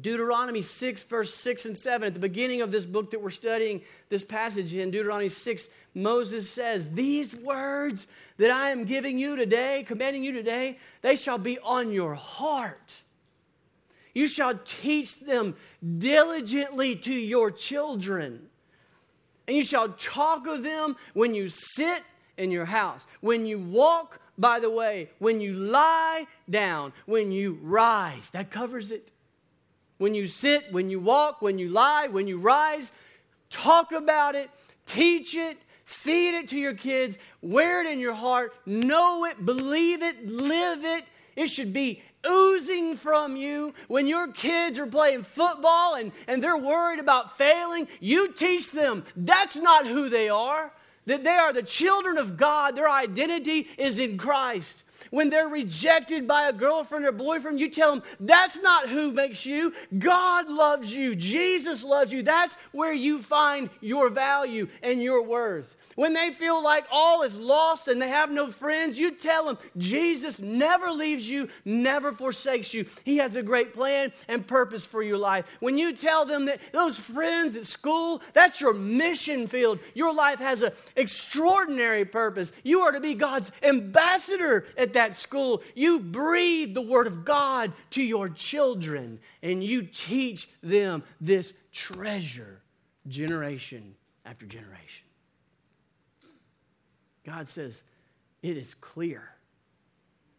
[0.00, 3.80] Deuteronomy 6, verse 6 and 7, at the beginning of this book that we're studying,
[4.08, 8.06] this passage in Deuteronomy 6, Moses says, These words
[8.36, 13.02] that I am giving you today, commanding you today, they shall be on your heart.
[14.14, 15.56] You shall teach them
[15.98, 18.48] diligently to your children.
[19.46, 22.02] And you shall talk of them when you sit
[22.36, 27.58] in your house, when you walk by the way, when you lie down, when you
[27.62, 28.30] rise.
[28.30, 29.10] That covers it.
[29.98, 32.92] When you sit, when you walk, when you lie, when you rise,
[33.50, 34.48] talk about it,
[34.86, 40.02] teach it, feed it to your kids, wear it in your heart, know it, believe
[40.02, 41.04] it, live it.
[41.34, 43.74] It should be oozing from you.
[43.86, 49.04] When your kids are playing football and, and they're worried about failing, you teach them
[49.16, 50.72] that's not who they are.
[51.06, 52.76] That they are the children of God.
[52.76, 54.84] Their identity is in Christ.
[55.10, 59.46] When they're rejected by a girlfriend or boyfriend, you tell them that's not who makes
[59.46, 59.72] you.
[59.98, 61.14] God loves you.
[61.14, 62.22] Jesus loves you.
[62.22, 65.76] That's where you find your value and your worth.
[65.98, 69.58] When they feel like all is lost and they have no friends, you tell them
[69.76, 72.86] Jesus never leaves you, never forsakes you.
[73.04, 75.46] He has a great plan and purpose for your life.
[75.58, 79.80] When you tell them that those friends at school, that's your mission field.
[79.92, 82.52] Your life has an extraordinary purpose.
[82.62, 85.64] You are to be God's ambassador at that school.
[85.74, 92.60] You breathe the word of God to your children and you teach them this treasure
[93.08, 95.07] generation after generation.
[97.28, 97.84] God says,
[98.42, 99.28] it is clear.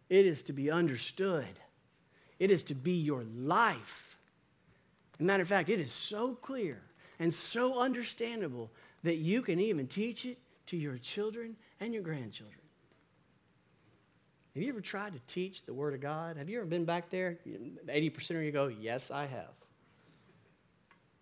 [0.10, 1.46] It is to be understood.
[2.40, 4.18] It is to be your life.
[5.14, 6.82] As a matter of fact, it is so clear
[7.20, 8.72] and so understandable
[9.04, 12.60] that you can even teach it to your children and your grandchildren.
[14.56, 16.38] Have you ever tried to teach the Word of God?
[16.38, 17.38] Have you ever been back there?
[17.88, 19.54] 80% of you go, Yes, I have.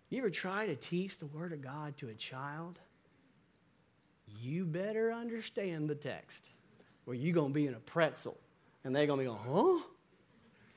[0.08, 2.78] You ever try to teach the Word of God to a child?
[4.40, 6.50] You better understand the text,
[7.06, 8.36] or you're going to be in a pretzel.
[8.84, 9.84] And they're going to be going, huh?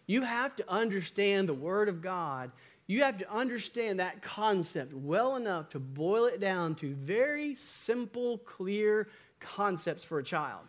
[0.08, 2.52] You have to understand the Word of God.
[2.88, 8.40] You have to understand that concept well enough to boil it down to very simple,
[8.40, 9.08] clear
[9.40, 10.66] concepts for a child.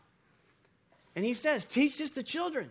[1.17, 2.71] And he says, Teach this to children.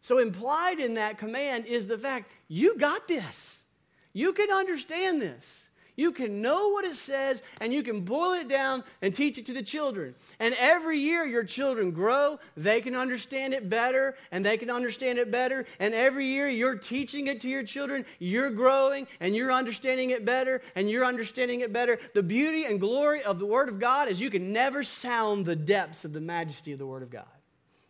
[0.00, 3.64] So, implied in that command is the fact you got this.
[4.12, 5.69] You can understand this.
[6.00, 9.44] You can know what it says and you can boil it down and teach it
[9.44, 10.14] to the children.
[10.38, 15.18] And every year your children grow, they can understand it better and they can understand
[15.18, 15.66] it better.
[15.78, 20.24] And every year you're teaching it to your children, you're growing and you're understanding it
[20.24, 21.98] better and you're understanding it better.
[22.14, 25.54] The beauty and glory of the Word of God is you can never sound the
[25.54, 27.28] depths of the majesty of the Word of God.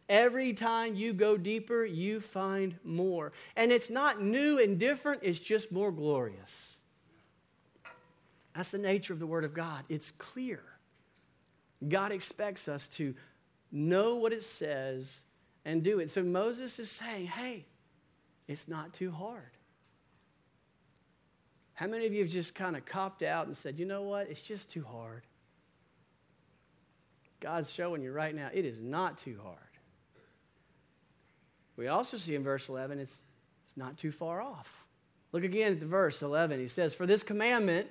[0.09, 3.31] Every time you go deeper, you find more.
[3.55, 6.79] And it's not new and different, it's just more glorious.
[8.61, 9.85] That's the nature of the Word of God.
[9.89, 10.61] It's clear.
[11.89, 13.15] God expects us to
[13.73, 15.23] know what it says
[15.65, 16.11] and do it.
[16.11, 17.65] So Moses is saying, hey,
[18.49, 19.57] it's not too hard.
[21.73, 24.29] How many of you have just kind of copped out and said, you know what?
[24.29, 25.23] It's just too hard.
[27.41, 29.57] God's showing you right now, it is not too hard.
[31.79, 33.23] We also see in verse 11, it's,
[33.65, 34.85] it's not too far off.
[35.33, 36.61] Look again at the verse 11.
[36.61, 37.89] He says, For this commandment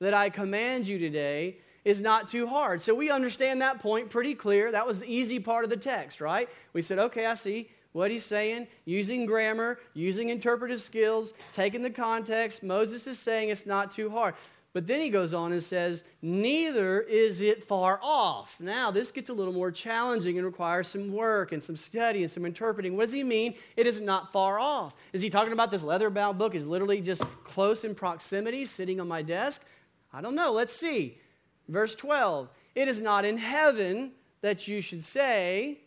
[0.00, 2.82] that I command you today is not too hard.
[2.82, 4.72] So we understand that point pretty clear.
[4.72, 6.48] That was the easy part of the text, right?
[6.72, 11.90] We said, okay, I see what he's saying, using grammar, using interpretive skills, taking the
[11.90, 12.62] context.
[12.62, 14.34] Moses is saying it's not too hard.
[14.72, 18.60] But then he goes on and says, Neither is it far off.
[18.60, 22.30] Now, this gets a little more challenging and requires some work and some study and
[22.30, 22.96] some interpreting.
[22.96, 23.54] What does he mean?
[23.76, 24.94] It is not far off.
[25.12, 29.00] Is he talking about this leather bound book is literally just close in proximity, sitting
[29.00, 29.60] on my desk?
[30.12, 30.52] I don't know.
[30.52, 31.18] Let's see.
[31.68, 35.80] Verse 12 It is not in heaven that you should say,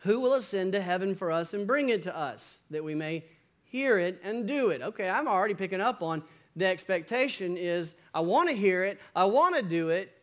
[0.00, 3.24] Who will ascend to heaven for us and bring it to us, that we may
[3.64, 4.82] hear it and do it?
[4.82, 6.22] Okay, I'm already picking up on
[6.54, 10.15] the expectation is I want to hear it, I want to do it,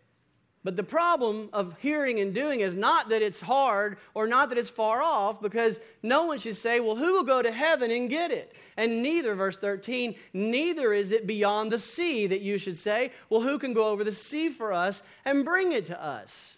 [0.64, 4.58] but the problem of hearing and doing is not that it's hard or not that
[4.58, 8.10] it's far off, because no one should say, Well, who will go to heaven and
[8.10, 8.56] get it?
[8.78, 13.42] And neither, verse 13, neither is it beyond the sea that you should say, Well,
[13.42, 16.58] who can go over the sea for us and bring it to us,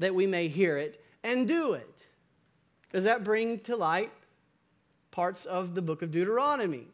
[0.00, 2.06] that we may hear it and do it?
[2.92, 4.10] Does that bring to light
[5.12, 6.88] parts of the book of Deuteronomy?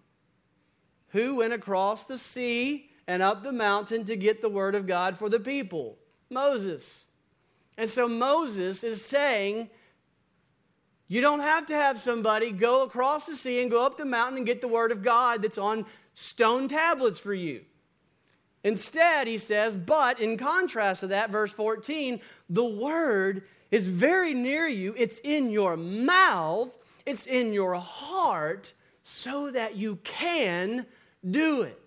[1.08, 5.18] Who went across the sea and up the mountain to get the word of God
[5.18, 5.96] for the people?
[6.30, 7.06] Moses.
[7.76, 9.68] And so Moses is saying,
[11.08, 14.36] you don't have to have somebody go across the sea and go up the mountain
[14.36, 17.62] and get the word of God that's on stone tablets for you.
[18.62, 24.68] Instead, he says, but in contrast to that, verse 14, the word is very near
[24.68, 24.94] you.
[24.96, 30.86] It's in your mouth, it's in your heart, so that you can
[31.28, 31.79] do it.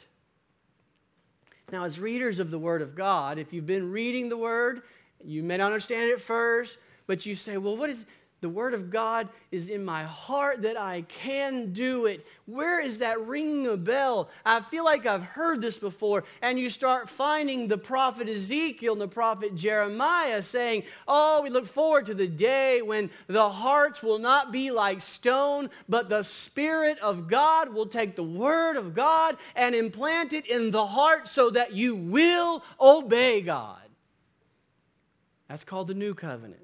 [1.74, 4.84] Now, as readers of the Word of God, if you've been reading the Word,
[5.26, 8.06] you may not understand it first, but you say, well, what is
[8.44, 12.28] the Word of God is in my heart that I can do it.
[12.46, 14.30] Where is that ringing a bell?
[14.46, 16.26] I feel like I've heard this before.
[16.42, 21.66] And you start finding the prophet Ezekiel and the prophet Jeremiah saying, Oh, we look
[21.66, 27.00] forward to the day when the hearts will not be like stone, but the Spirit
[27.00, 31.50] of God will take the Word of God and implant it in the heart so
[31.52, 33.80] that you will obey God.
[35.48, 36.63] That's called the new covenant.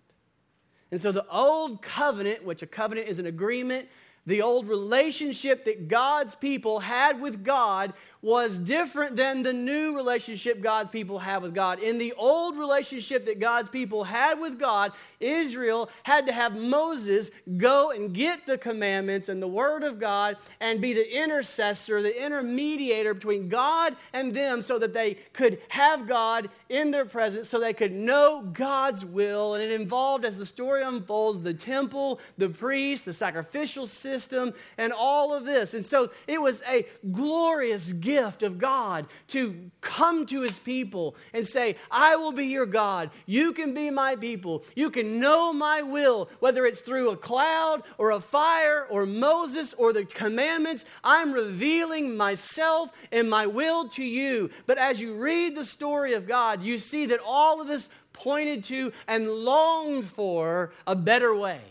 [0.91, 3.87] And so the old covenant, which a covenant is an agreement,
[4.25, 10.61] the old relationship that God's people had with God was different than the new relationship
[10.61, 11.79] God's people have with God.
[11.79, 17.31] In the old relationship that God's people had with God, Israel had to have Moses
[17.57, 22.09] go and get the commandments and the word of God and be the intercessor, the
[22.09, 27.57] intermediator between God and them so that they could have God in their presence, so
[27.57, 29.53] they could know God's will.
[29.53, 34.91] And it involved, as the story unfolds, the temple, the priest, the sacrificial system, and
[34.91, 35.73] all of this.
[35.73, 41.15] And so it was a glorious gift gift of God to come to his people
[41.31, 43.11] and say, I will be your God.
[43.27, 44.63] You can be my people.
[44.75, 49.75] You can know my will, whether it's through a cloud or a fire or Moses
[49.75, 50.85] or the commandments.
[51.03, 54.49] I'm revealing myself and my will to you.
[54.65, 58.63] But as you read the story of God, you see that all of this pointed
[58.65, 61.61] to and longed for a better way,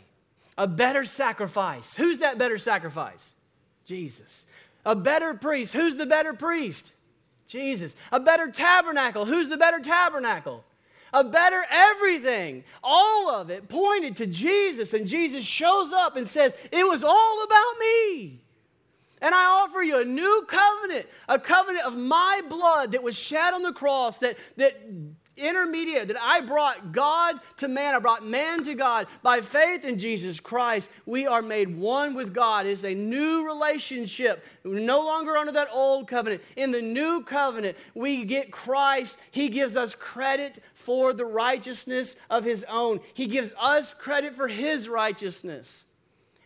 [0.57, 1.97] a better sacrifice.
[1.97, 3.35] Who's that better sacrifice?
[3.85, 4.45] Jesus.
[4.89, 5.75] A better priest.
[5.75, 6.95] Who's the better priest?
[7.47, 7.95] Jesus.
[8.11, 9.27] A better tabernacle.
[9.27, 10.65] Who's the better tabernacle?
[11.13, 12.65] A better everything.
[12.83, 17.45] All of it pointed to Jesus, and Jesus shows up and says, It was all
[17.45, 18.41] about me.
[19.21, 23.53] And I offer you a new covenant, a covenant of my blood that was shed
[23.53, 24.81] on the cross, that, that
[25.39, 29.07] intermediate, that I brought God to man, I brought man to God.
[29.23, 32.67] By faith in Jesus Christ, we are made one with God.
[32.67, 36.43] It's a new relationship, We're no longer under that old covenant.
[36.57, 39.19] In the new covenant, we get Christ.
[39.31, 44.49] He gives us credit for the righteousness of his own, He gives us credit for
[44.49, 45.85] his righteousness.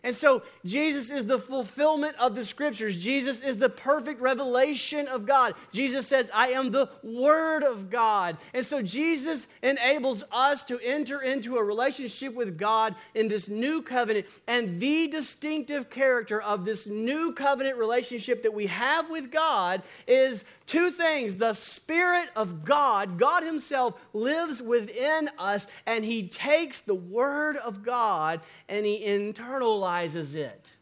[0.03, 3.01] And so Jesus is the fulfillment of the scriptures.
[3.01, 5.53] Jesus is the perfect revelation of God.
[5.71, 8.37] Jesus says, I am the Word of God.
[8.53, 13.81] And so Jesus enables us to enter into a relationship with God in this new
[13.81, 14.25] covenant.
[14.45, 20.43] And the distinctive character of this new covenant relationship that we have with God is
[20.65, 26.95] Two things the Spirit of God, God Himself, lives within us, and He takes the
[26.95, 28.39] Word of God
[28.69, 30.73] and He internalizes it.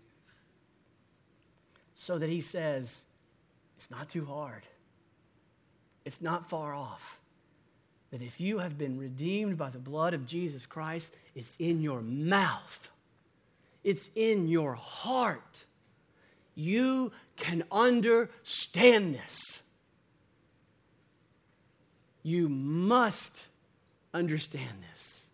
[1.95, 3.03] So that He says,
[3.77, 4.63] It's not too hard,
[6.05, 7.19] it's not far off.
[8.11, 12.01] That if you have been redeemed by the blood of Jesus Christ, it's in your
[12.01, 12.91] mouth,
[13.84, 15.65] it's in your heart.
[16.53, 19.63] You can understand this.
[22.24, 23.47] You must
[24.13, 25.28] understand this.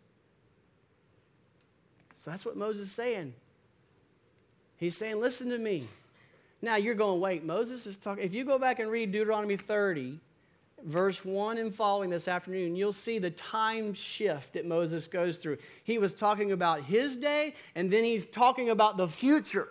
[2.18, 3.34] So that's what Moses is saying.
[4.78, 5.88] He's saying, Listen to me.
[6.62, 8.24] Now you're going, wait, Moses is talking.
[8.24, 10.20] If you go back and read Deuteronomy 30,
[10.84, 15.58] verse 1 and following this afternoon, you'll see the time shift that Moses goes through.
[15.84, 19.70] He was talking about his day, and then he's talking about the future.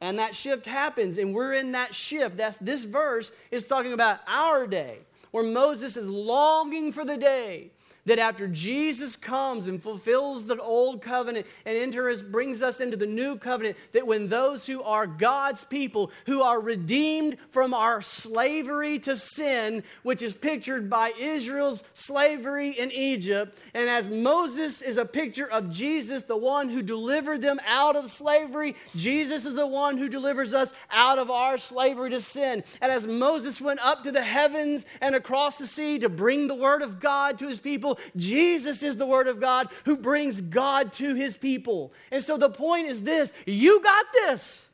[0.00, 2.36] And that shift happens, and we're in that shift.
[2.36, 4.98] That, this verse is talking about our day
[5.36, 7.70] where Moses is longing for the day
[8.06, 13.06] that after Jesus comes and fulfills the old covenant and enters, brings us into the
[13.06, 18.98] new covenant, that when those who are God's people, who are redeemed from our slavery
[19.00, 25.04] to sin, which is pictured by Israel's slavery in Egypt, and as Moses is a
[25.04, 29.98] picture of Jesus, the one who delivered them out of slavery, Jesus is the one
[29.98, 32.62] who delivers us out of our slavery to sin.
[32.80, 36.54] And as Moses went up to the heavens and across the sea to bring the
[36.54, 40.92] word of God to his people, Jesus is the Word of God who brings God
[40.94, 41.92] to His people.
[42.10, 44.68] And so the point is this you got this.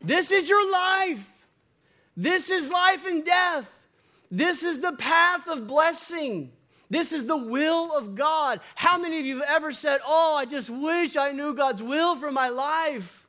[0.00, 1.46] This is your life.
[2.16, 3.88] This is life and death.
[4.30, 6.52] This is the path of blessing.
[6.90, 8.60] This is the will of God.
[8.74, 12.16] How many of you have ever said, Oh, I just wish I knew God's will
[12.16, 13.26] for my life?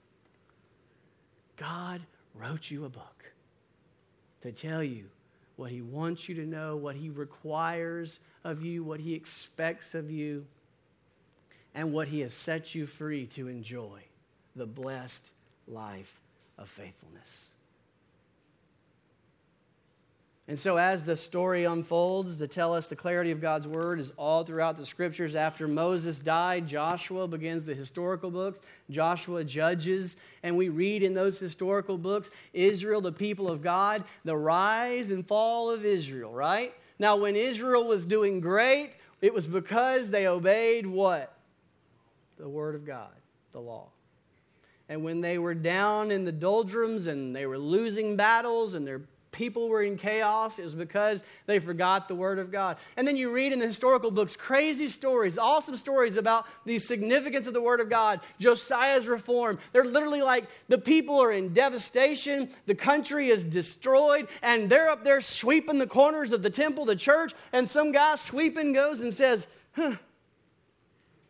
[1.55, 2.01] God
[2.33, 3.33] wrote you a book
[4.41, 5.05] to tell you
[5.55, 10.11] what He wants you to know, what He requires of you, what He expects of
[10.11, 10.45] you,
[11.73, 14.03] and what He has set you free to enjoy
[14.55, 15.31] the blessed
[15.67, 16.21] life
[16.57, 17.54] of faithfulness.
[20.47, 24.11] And so, as the story unfolds to tell us the clarity of God's word is
[24.15, 25.33] all throughout the scriptures.
[25.33, 28.59] After Moses died, Joshua begins the historical books.
[28.91, 34.37] Joshua judges, and we read in those historical books Israel, the people of God, the
[34.37, 36.71] rise and fall of Israel, right?
[36.99, 38.91] Now, when Israel was doing great,
[39.21, 41.35] it was because they obeyed what?
[42.37, 43.09] The word of God,
[43.51, 43.87] the law.
[44.87, 49.01] And when they were down in the doldrums and they were losing battles and their
[49.35, 52.77] people were in chaos, it was because they forgot the Word of God.
[52.95, 57.45] And then you read in the historical books crazy stories, awesome stories about the significance
[57.45, 59.59] of the Word of God, Josiah's reform.
[59.73, 65.03] They're literally like the people are in devastation, the country is destroyed, and they're up
[65.03, 69.13] there sweeping the corners of the temple, the church, and some guy sweeping goes and
[69.13, 69.95] says, Huh,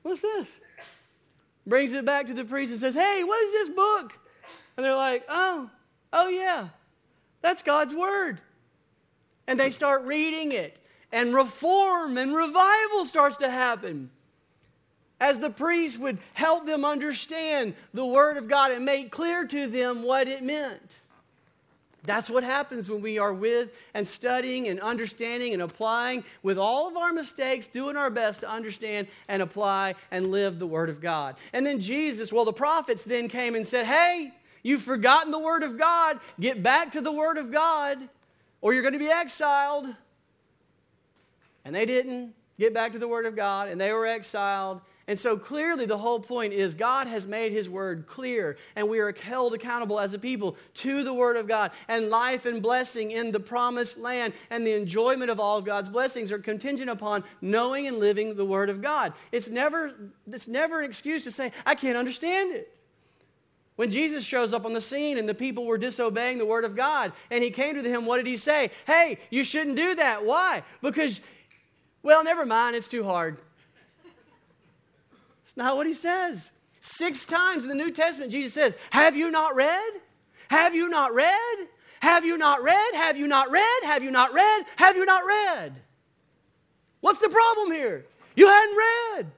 [0.04, 0.52] what's this?
[1.66, 4.14] Brings it back to the priest and says, Hey, what is this book?
[4.78, 5.72] And they're like, Oh,
[6.14, 6.68] oh yeah.
[7.46, 8.42] That's God's word.
[9.46, 10.76] And they start reading it,
[11.12, 14.10] and reform and revival starts to happen.
[15.20, 19.68] As the priest would help them understand the word of God and make clear to
[19.68, 20.98] them what it meant.
[22.02, 26.88] That's what happens when we are with and studying and understanding and applying with all
[26.88, 31.00] of our mistakes, doing our best to understand and apply and live the Word of
[31.00, 31.36] God.
[31.54, 34.32] And then Jesus, well, the prophets then came and said, Hey,
[34.66, 36.20] You've forgotten the Word of God.
[36.40, 38.00] Get back to the Word of God,
[38.62, 39.86] or you're going to be exiled.
[41.64, 44.82] And they didn't get back to the Word of God, and they were exiled.
[45.08, 48.98] And so clearly, the whole point is God has made His Word clear, and we
[48.98, 51.70] are held accountable as a people to the Word of God.
[51.88, 55.90] And life and blessing in the promised land and the enjoyment of all of God's
[55.90, 59.14] blessings are contingent upon knowing and living the Word of God.
[59.32, 59.94] It's never,
[60.26, 62.75] it's never an excuse to say, I can't understand it.
[63.76, 66.76] When Jesus shows up on the scene and the people were disobeying the word of
[66.76, 68.72] God, and he came to them, what did he say?
[68.88, 70.26] Hey, you shouldn't do that.
[70.26, 70.64] Why?
[70.82, 71.20] Because,
[72.02, 73.38] well, never mind, it's too hard.
[75.44, 76.52] It's not what he says.
[76.80, 79.94] Six times in the New Testament, Jesus says, Have you not read?
[80.50, 81.68] Have you not read?
[82.00, 82.94] Have you not read?
[82.94, 83.84] Have you not read?
[83.84, 84.66] Have you not read?
[84.78, 85.74] Have you not read?
[87.02, 88.06] What's the problem here?
[88.36, 89.32] You hadn't read.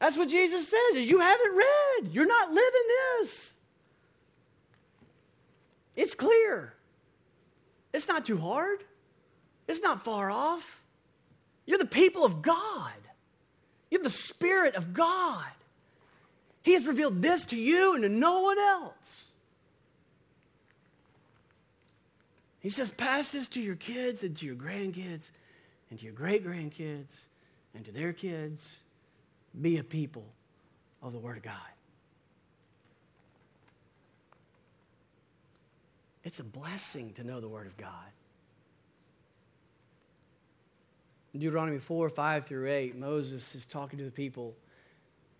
[0.00, 2.14] That's what Jesus says is you haven't read.
[2.14, 2.82] You're not living
[3.20, 3.54] this.
[5.94, 6.72] It's clear.
[7.92, 8.82] It's not too hard.
[9.68, 10.82] It's not far off.
[11.66, 12.94] You're the people of God.
[13.90, 15.44] You have the Spirit of God.
[16.62, 19.28] He has revealed this to you and to no one else.
[22.60, 25.30] He says, pass this to your kids and to your grandkids
[25.90, 27.26] and to your great grandkids
[27.74, 28.82] and to their kids
[29.58, 30.26] be a people
[31.02, 31.54] of the Word of God.
[36.22, 37.90] It's a blessing to know the Word of God.
[41.32, 44.54] In Deuteronomy 4 5 through 8, Moses is talking to the people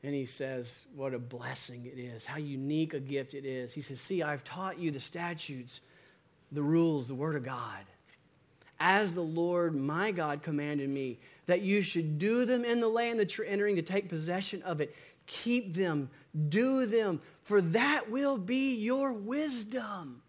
[0.02, 3.74] and he says, What a blessing it is, how unique a gift it is.
[3.74, 5.80] He says, See, I've taught you the statutes,
[6.52, 7.84] the rules, the Word of God
[8.80, 13.20] as the Lord my God commanded me, that you should do them in the land
[13.20, 14.96] that you're entering to take possession of it.
[15.26, 16.08] Keep them,
[16.48, 20.22] do them, for that will be your wisdom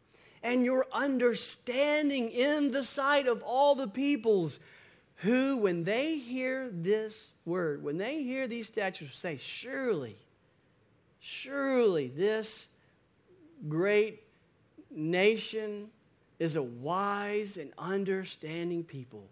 [0.44, 4.60] and your understanding in the sight of all the peoples
[5.18, 10.18] who, when they hear this word, when they hear these statutes, say, Surely,
[11.20, 12.68] surely this
[13.70, 14.24] great
[14.90, 15.90] nation
[16.42, 19.30] is a wise and understanding people.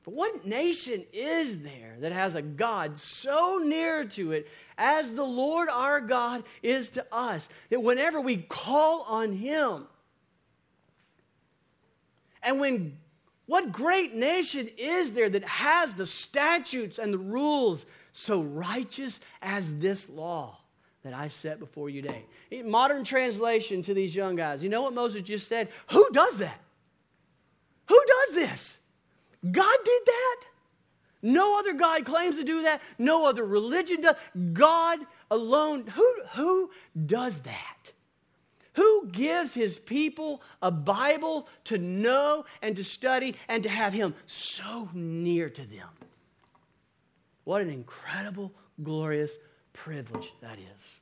[0.00, 5.24] For what nation is there that has a God so near to it as the
[5.24, 7.50] Lord our God is to us?
[7.68, 9.86] That whenever we call on Him,
[12.42, 12.96] and when
[13.44, 19.78] what great nation is there that has the statutes and the rules so righteous as
[19.80, 20.56] this law?
[21.04, 22.24] That I set before you today.
[22.64, 24.64] Modern translation to these young guys.
[24.64, 25.68] You know what Moses just said?
[25.90, 26.58] Who does that?
[27.88, 28.78] Who does this?
[29.48, 30.36] God did that?
[31.22, 32.80] No other God claims to do that.
[32.98, 34.16] No other religion does.
[34.54, 34.98] God
[35.30, 35.86] alone.
[35.86, 36.70] Who, who
[37.06, 37.92] does that?
[38.74, 44.14] Who gives his people a Bible to know and to study and to have him
[44.26, 45.88] so near to them?
[47.44, 48.52] What an incredible,
[48.82, 49.36] glorious
[49.74, 51.00] privilege that is.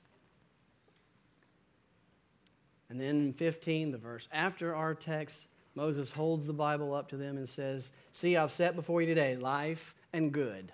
[2.91, 7.37] And then 15, the verse after our text, Moses holds the Bible up to them
[7.37, 10.73] and says, See, I've set before you today life and good,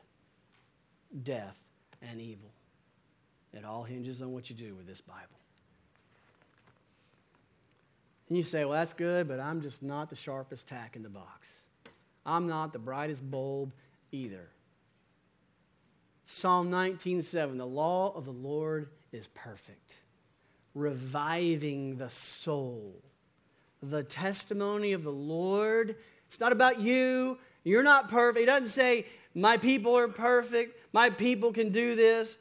[1.22, 1.62] death
[2.02, 2.50] and evil.
[3.52, 5.22] It all hinges on what you do with this Bible.
[8.28, 11.08] And you say, Well, that's good, but I'm just not the sharpest tack in the
[11.08, 11.62] box.
[12.26, 13.72] I'm not the brightest bulb
[14.12, 14.48] either.
[16.30, 19.96] Psalm 19:7 The law of the Lord is perfect,
[20.74, 23.02] reviving the soul.
[23.82, 27.38] The testimony of the Lord, it's not about you.
[27.64, 28.40] You're not perfect.
[28.40, 30.78] He doesn't say my people are perfect.
[30.92, 32.38] My people can do this.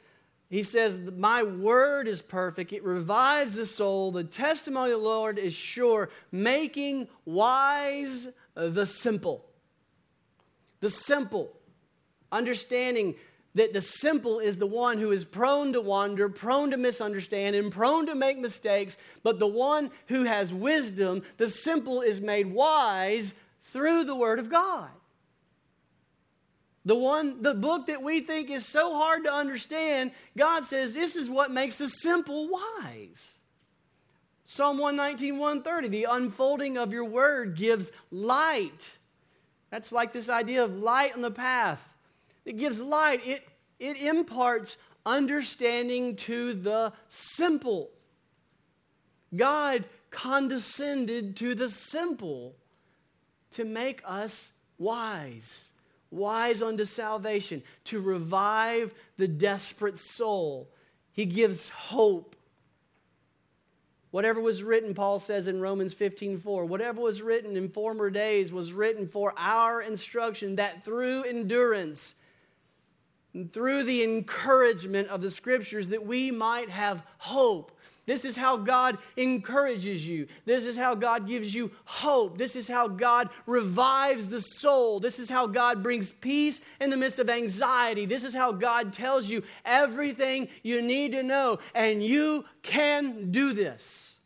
[0.50, 2.74] He says, My word is perfect.
[2.74, 4.12] It revives the soul.
[4.12, 9.46] The testimony of the Lord is sure, making wise the simple.
[10.80, 11.54] The simple.
[12.30, 13.14] Understanding
[13.58, 17.72] that the simple is the one who is prone to wander, prone to misunderstand, and
[17.72, 23.34] prone to make mistakes, but the one who has wisdom, the simple is made wise
[23.64, 24.90] through the Word of God.
[26.84, 31.16] The one, the book that we think is so hard to understand, God says this
[31.16, 33.38] is what makes the simple wise.
[34.46, 38.96] Psalm 119, 130, the unfolding of your word gives light.
[39.70, 41.86] That's like this idea of light on the path.
[42.46, 43.46] It gives light, it,
[43.78, 47.90] it imparts understanding to the simple.
[49.34, 52.54] God condescended to the simple
[53.52, 55.70] to make us wise,
[56.10, 60.68] wise unto salvation, to revive the desperate soul.
[61.12, 62.36] He gives hope
[64.10, 68.52] Whatever was written, Paul says in Romans 15 4, whatever was written in former days
[68.52, 72.14] was written for our instruction, that through endurance,
[73.52, 77.72] through the encouragement of the scriptures, that we might have hope.
[78.06, 80.28] This is how God encourages you.
[80.46, 82.38] This is how God gives you hope.
[82.38, 84.98] This is how God revives the soul.
[84.98, 88.06] This is how God brings peace in the midst of anxiety.
[88.06, 91.58] This is how God tells you everything you need to know.
[91.74, 94.16] And you can do this.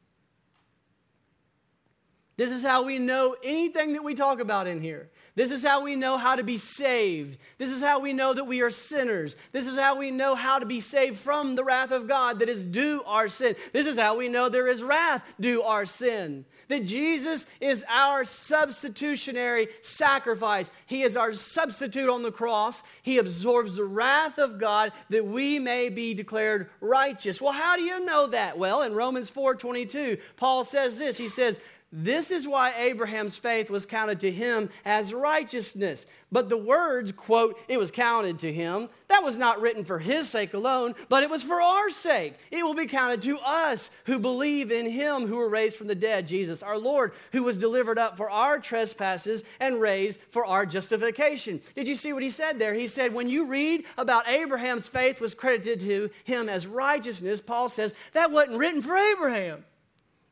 [2.37, 5.11] This is how we know anything that we talk about in here.
[5.35, 7.39] This is how we know how to be saved.
[7.57, 9.35] This is how we know that we are sinners.
[9.53, 12.51] This is how we know how to be saved from the wrath of God that
[12.51, 13.57] is due our sin.
[13.73, 16.45] This is how we know there is wrath due our sin.
[16.69, 20.71] That Jesus is our substitutionary sacrifice.
[20.87, 22.83] He is our substitute on the cross.
[23.03, 27.41] He absorbs the wrath of God that we may be declared righteous.
[27.41, 28.59] Well, how do you know that?
[28.59, 31.17] Well, in Romans 4:22, Paul says this.
[31.17, 31.59] He says,
[31.93, 36.07] this is why Abraham's faith was counted to him as righteousness.
[36.33, 40.27] But the words, quote, it was counted to him, that was not written for his
[40.31, 42.33] sake alone, but it was for our sake.
[42.51, 45.95] It will be counted to us who believe in him who were raised from the
[45.95, 50.65] dead, Jesus our Lord, who was delivered up for our trespasses and raised for our
[50.65, 51.61] justification.
[51.75, 52.73] Did you see what he said there?
[52.73, 57.69] He said, when you read about Abraham's faith was credited to him as righteousness, Paul
[57.69, 59.65] says, that wasn't written for Abraham.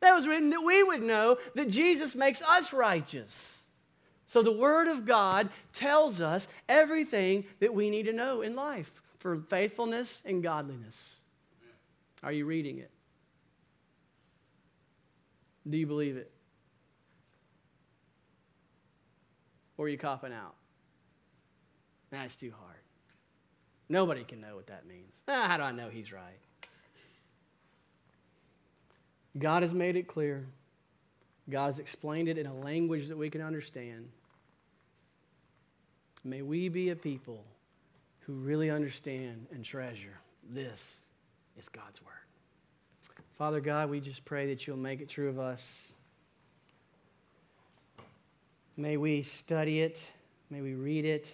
[0.00, 3.64] That was written that we would know that Jesus makes us righteous.
[4.26, 9.02] So the Word of God tells us everything that we need to know in life
[9.18, 11.20] for faithfulness and godliness.
[12.22, 12.90] Are you reading it?
[15.68, 16.32] Do you believe it?
[19.76, 20.54] Or are you coughing out?
[22.10, 22.76] That's too hard.
[23.88, 25.22] Nobody can know what that means.
[25.26, 26.38] Ah, how do I know he's right?
[29.38, 30.46] God has made it clear.
[31.48, 34.08] God has explained it in a language that we can understand.
[36.24, 37.44] May we be a people
[38.20, 41.02] who really understand and treasure this
[41.56, 42.14] is God's Word.
[43.38, 45.92] Father God, we just pray that you'll make it true of us.
[48.76, 50.02] May we study it.
[50.50, 51.32] May we read it.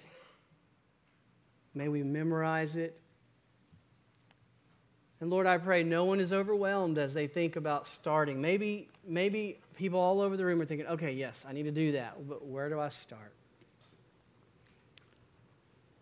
[1.74, 3.00] May we memorize it.
[5.20, 8.40] And Lord, I pray no one is overwhelmed as they think about starting.
[8.40, 11.92] Maybe, maybe people all over the room are thinking, okay, yes, I need to do
[11.92, 13.32] that, but where do I start?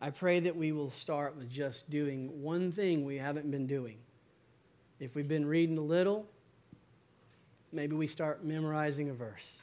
[0.00, 3.98] I pray that we will start with just doing one thing we haven't been doing.
[5.00, 6.26] If we've been reading a little,
[7.72, 9.62] maybe we start memorizing a verse.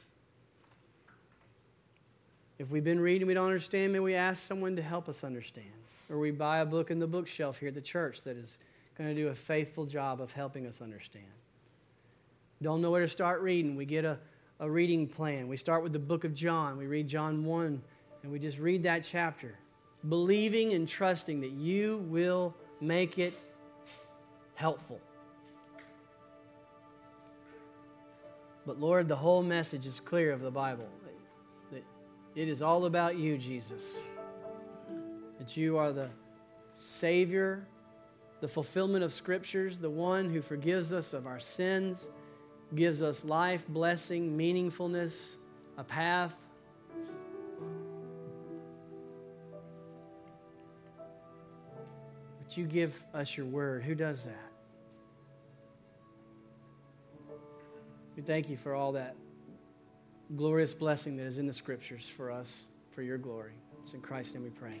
[2.58, 5.66] If we've been reading we don't understand, maybe we ask someone to help us understand.
[6.10, 8.58] Or we buy a book in the bookshelf here at the church that is
[8.96, 11.24] going to do a faithful job of helping us understand.
[12.60, 13.74] Don't know where to start reading.
[13.74, 14.18] We get a,
[14.60, 15.48] a reading plan.
[15.48, 16.76] We start with the book of John.
[16.76, 17.82] We read John 1,
[18.22, 19.58] and we just read that chapter,
[20.08, 23.34] believing and trusting that you will make it
[24.54, 25.00] helpful.
[28.64, 30.88] But Lord, the whole message is clear of the Bible
[31.72, 31.82] that
[32.36, 34.02] it is all about you, Jesus.
[35.38, 36.08] That you are the
[36.76, 37.66] Savior
[38.42, 42.08] the fulfillment of scriptures, the one who forgives us of our sins,
[42.74, 45.36] gives us life, blessing, meaningfulness,
[45.78, 46.34] a path.
[52.42, 53.84] But you give us your word.
[53.84, 54.50] Who does that?
[58.16, 59.14] We thank you for all that
[60.34, 63.52] glorious blessing that is in the scriptures for us, for your glory.
[63.82, 64.80] It's in Christ's name we pray.